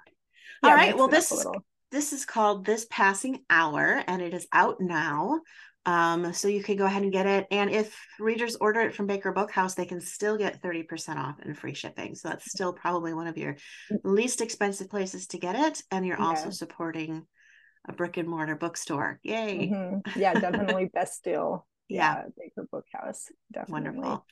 yeah 0.62 0.68
all 0.68 0.74
right 0.74 0.96
well 0.96 1.08
this 1.08 1.44
this 1.90 2.12
is 2.12 2.24
called 2.24 2.64
this 2.64 2.86
passing 2.90 3.42
hour 3.50 4.02
and 4.06 4.22
it 4.22 4.32
is 4.32 4.46
out 4.52 4.80
now 4.80 5.40
um, 5.84 6.32
so 6.32 6.48
you 6.48 6.62
can 6.62 6.76
go 6.76 6.84
ahead 6.84 7.02
and 7.02 7.12
get 7.12 7.26
it. 7.26 7.46
And 7.50 7.70
if 7.70 7.96
readers 8.20 8.56
order 8.56 8.80
it 8.80 8.94
from 8.94 9.06
Baker 9.06 9.32
Bookhouse, 9.32 9.74
they 9.74 9.84
can 9.84 10.00
still 10.00 10.38
get 10.38 10.62
30% 10.62 11.16
off 11.16 11.36
and 11.42 11.58
free 11.58 11.74
shipping. 11.74 12.14
So 12.14 12.28
that's 12.28 12.50
still 12.50 12.72
probably 12.72 13.14
one 13.14 13.26
of 13.26 13.36
your 13.36 13.56
least 14.04 14.40
expensive 14.40 14.88
places 14.88 15.26
to 15.28 15.38
get 15.38 15.56
it. 15.56 15.82
And 15.90 16.06
you're 16.06 16.18
yeah. 16.18 16.26
also 16.26 16.50
supporting 16.50 17.26
a 17.88 17.92
brick 17.92 18.16
and 18.16 18.28
mortar 18.28 18.54
bookstore. 18.54 19.18
Yay. 19.22 19.70
Mm-hmm. 19.72 20.20
Yeah, 20.20 20.34
definitely 20.34 20.88
best 20.92 21.24
deal. 21.24 21.66
Yeah. 21.88 22.22
yeah, 22.22 22.24
Baker 22.38 22.68
Bookhouse. 22.72 23.24
Definitely. 23.52 23.72
Wonderful. 23.72 24.26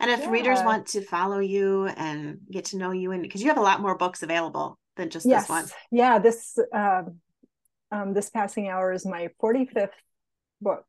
And 0.00 0.10
if 0.10 0.20
yeah. 0.20 0.30
readers 0.30 0.60
want 0.60 0.86
to 0.88 1.02
follow 1.02 1.38
you 1.38 1.86
and 1.86 2.38
get 2.50 2.66
to 2.66 2.78
know 2.78 2.92
you, 2.92 3.12
and 3.12 3.22
because 3.22 3.42
you 3.42 3.48
have 3.48 3.58
a 3.58 3.62
lot 3.62 3.80
more 3.80 3.96
books 3.96 4.22
available 4.22 4.78
than 4.96 5.10
just 5.10 5.26
yes. 5.26 5.42
this 5.42 5.50
one. 5.50 5.66
Yeah, 5.92 6.18
this 6.18 6.58
uh, 6.74 7.02
um, 7.92 8.14
this 8.14 8.30
passing 8.30 8.68
hour 8.68 8.90
is 8.92 9.04
my 9.04 9.28
45th 9.40 9.90
book 10.60 10.84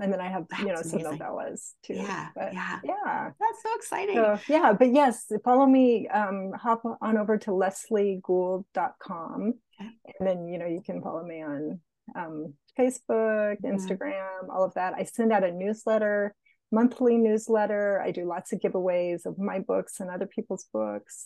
and 0.00 0.12
then 0.12 0.20
I 0.20 0.28
have 0.28 0.46
that's 0.48 0.62
you 0.62 0.68
know 0.68 0.82
some 0.82 1.00
novellas 1.00 1.72
too. 1.82 1.94
Yeah, 1.94 2.28
but, 2.34 2.52
yeah, 2.52 2.78
yeah. 2.84 3.30
That's 3.40 3.62
so 3.62 3.74
exciting. 3.74 4.16
So, 4.16 4.38
yeah, 4.48 4.72
but 4.72 4.92
yes, 4.92 5.30
follow 5.44 5.66
me. 5.66 6.08
Um, 6.08 6.52
hop 6.52 6.82
on 7.00 7.18
over 7.18 7.36
to 7.38 7.50
lesliegould.com, 7.50 9.54
okay. 9.80 9.90
and 10.18 10.28
then 10.28 10.48
you 10.48 10.58
know 10.58 10.66
you 10.66 10.82
can 10.84 11.02
follow 11.02 11.24
me 11.24 11.42
on 11.42 11.80
um, 12.14 12.54
Facebook, 12.78 13.60
mm-hmm. 13.60 13.66
Instagram, 13.66 14.48
all 14.50 14.64
of 14.64 14.74
that. 14.74 14.94
I 14.94 15.04
send 15.04 15.32
out 15.32 15.44
a 15.44 15.50
newsletter, 15.50 16.34
monthly 16.70 17.16
newsletter. 17.16 18.00
I 18.00 18.12
do 18.12 18.24
lots 18.24 18.52
of 18.52 18.60
giveaways 18.60 19.26
of 19.26 19.38
my 19.38 19.58
books 19.58 20.00
and 20.00 20.10
other 20.10 20.26
people's 20.26 20.66
books. 20.72 21.24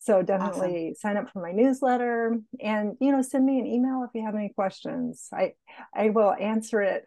So 0.00 0.22
definitely 0.22 0.92
awesome. 0.92 0.94
sign 0.94 1.16
up 1.16 1.30
for 1.30 1.42
my 1.42 1.50
newsletter 1.50 2.38
and 2.60 2.96
you 3.00 3.10
know 3.10 3.20
send 3.20 3.44
me 3.44 3.58
an 3.58 3.66
email 3.66 4.04
if 4.04 4.10
you 4.14 4.24
have 4.24 4.36
any 4.36 4.50
questions. 4.50 5.28
I 5.32 5.54
I 5.94 6.10
will 6.10 6.32
answer 6.32 6.80
it 6.80 7.04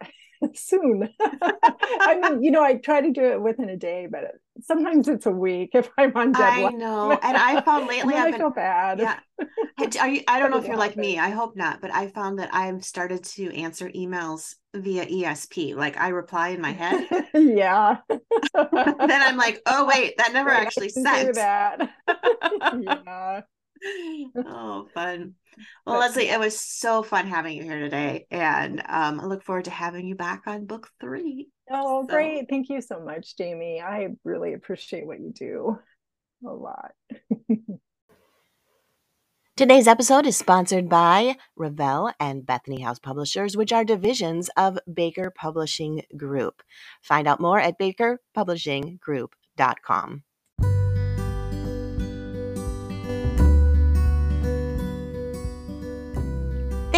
soon. 0.54 1.08
I 1.20 2.18
mean, 2.20 2.42
you 2.42 2.50
know, 2.50 2.62
I 2.62 2.76
try 2.76 3.00
to 3.00 3.10
do 3.10 3.22
it 3.22 3.40
within 3.40 3.68
a 3.68 3.76
day, 3.76 4.08
but 4.10 4.32
sometimes 4.60 5.08
it's 5.08 5.26
a 5.26 5.30
week 5.30 5.70
if 5.74 5.88
I'm 5.98 6.16
on 6.16 6.32
deadline. 6.32 6.74
I 6.74 6.78
know, 6.78 7.12
and 7.12 7.36
I 7.36 7.60
found 7.62 7.86
lately 7.88 8.14
I've 8.14 8.26
been, 8.26 8.34
I 8.34 8.38
feel 8.38 8.50
bad. 8.50 8.98
Yeah, 9.00 9.18
you? 10.06 10.22
I 10.28 10.38
don't 10.38 10.50
know 10.50 10.58
if 10.58 10.66
you're 10.66 10.76
like 10.76 10.96
me. 10.96 11.18
I 11.18 11.30
hope 11.30 11.56
not, 11.56 11.80
but 11.80 11.92
I 11.92 12.08
found 12.08 12.38
that 12.38 12.50
I've 12.52 12.84
started 12.84 13.24
to 13.24 13.54
answer 13.56 13.88
emails 13.90 14.54
via 14.74 15.06
ESP. 15.06 15.74
Like 15.74 15.96
I 15.96 16.08
reply 16.08 16.50
in 16.50 16.60
my 16.60 16.72
head. 16.72 17.06
yeah. 17.34 17.98
then 18.54 18.72
I'm 19.10 19.36
like, 19.36 19.60
oh 19.66 19.86
wait, 19.86 20.16
that 20.18 20.32
never 20.32 20.50
actually 20.50 20.88
sent. 20.88 21.34
that. 21.34 21.90
yeah. 22.80 23.42
Oh, 24.36 24.86
fun. 24.94 25.34
Well, 25.84 25.98
Leslie, 25.98 26.28
it 26.28 26.38
was 26.38 26.56
so 26.58 27.02
fun 27.02 27.26
having 27.26 27.56
you 27.56 27.64
here 27.64 27.80
today. 27.80 28.26
And 28.30 28.80
um, 28.80 29.20
I 29.20 29.24
look 29.24 29.42
forward 29.42 29.66
to 29.66 29.70
having 29.70 30.06
you 30.06 30.14
back 30.14 30.42
on 30.46 30.66
book 30.66 30.88
three. 31.00 31.48
Oh, 31.70 32.06
so. 32.06 32.14
great. 32.14 32.48
Thank 32.48 32.68
you 32.68 32.80
so 32.80 33.00
much, 33.00 33.34
Jaime. 33.38 33.80
I 33.80 34.08
really 34.24 34.54
appreciate 34.54 35.06
what 35.06 35.20
you 35.20 35.32
do 35.32 35.78
a 36.46 36.50
lot. 36.50 36.92
Today's 39.54 39.86
episode 39.86 40.24
is 40.26 40.34
sponsored 40.36 40.88
by 40.88 41.36
Revell 41.56 42.12
and 42.18 42.46
Bethany 42.46 42.80
House 42.80 42.98
Publishers, 42.98 43.56
which 43.56 43.72
are 43.72 43.84
divisions 43.84 44.50
of 44.56 44.78
Baker 44.92 45.30
Publishing 45.30 46.02
Group. 46.16 46.62
Find 47.02 47.28
out 47.28 47.38
more 47.38 47.60
at 47.60 47.78
bakerpublishinggroup.com. 47.78 50.22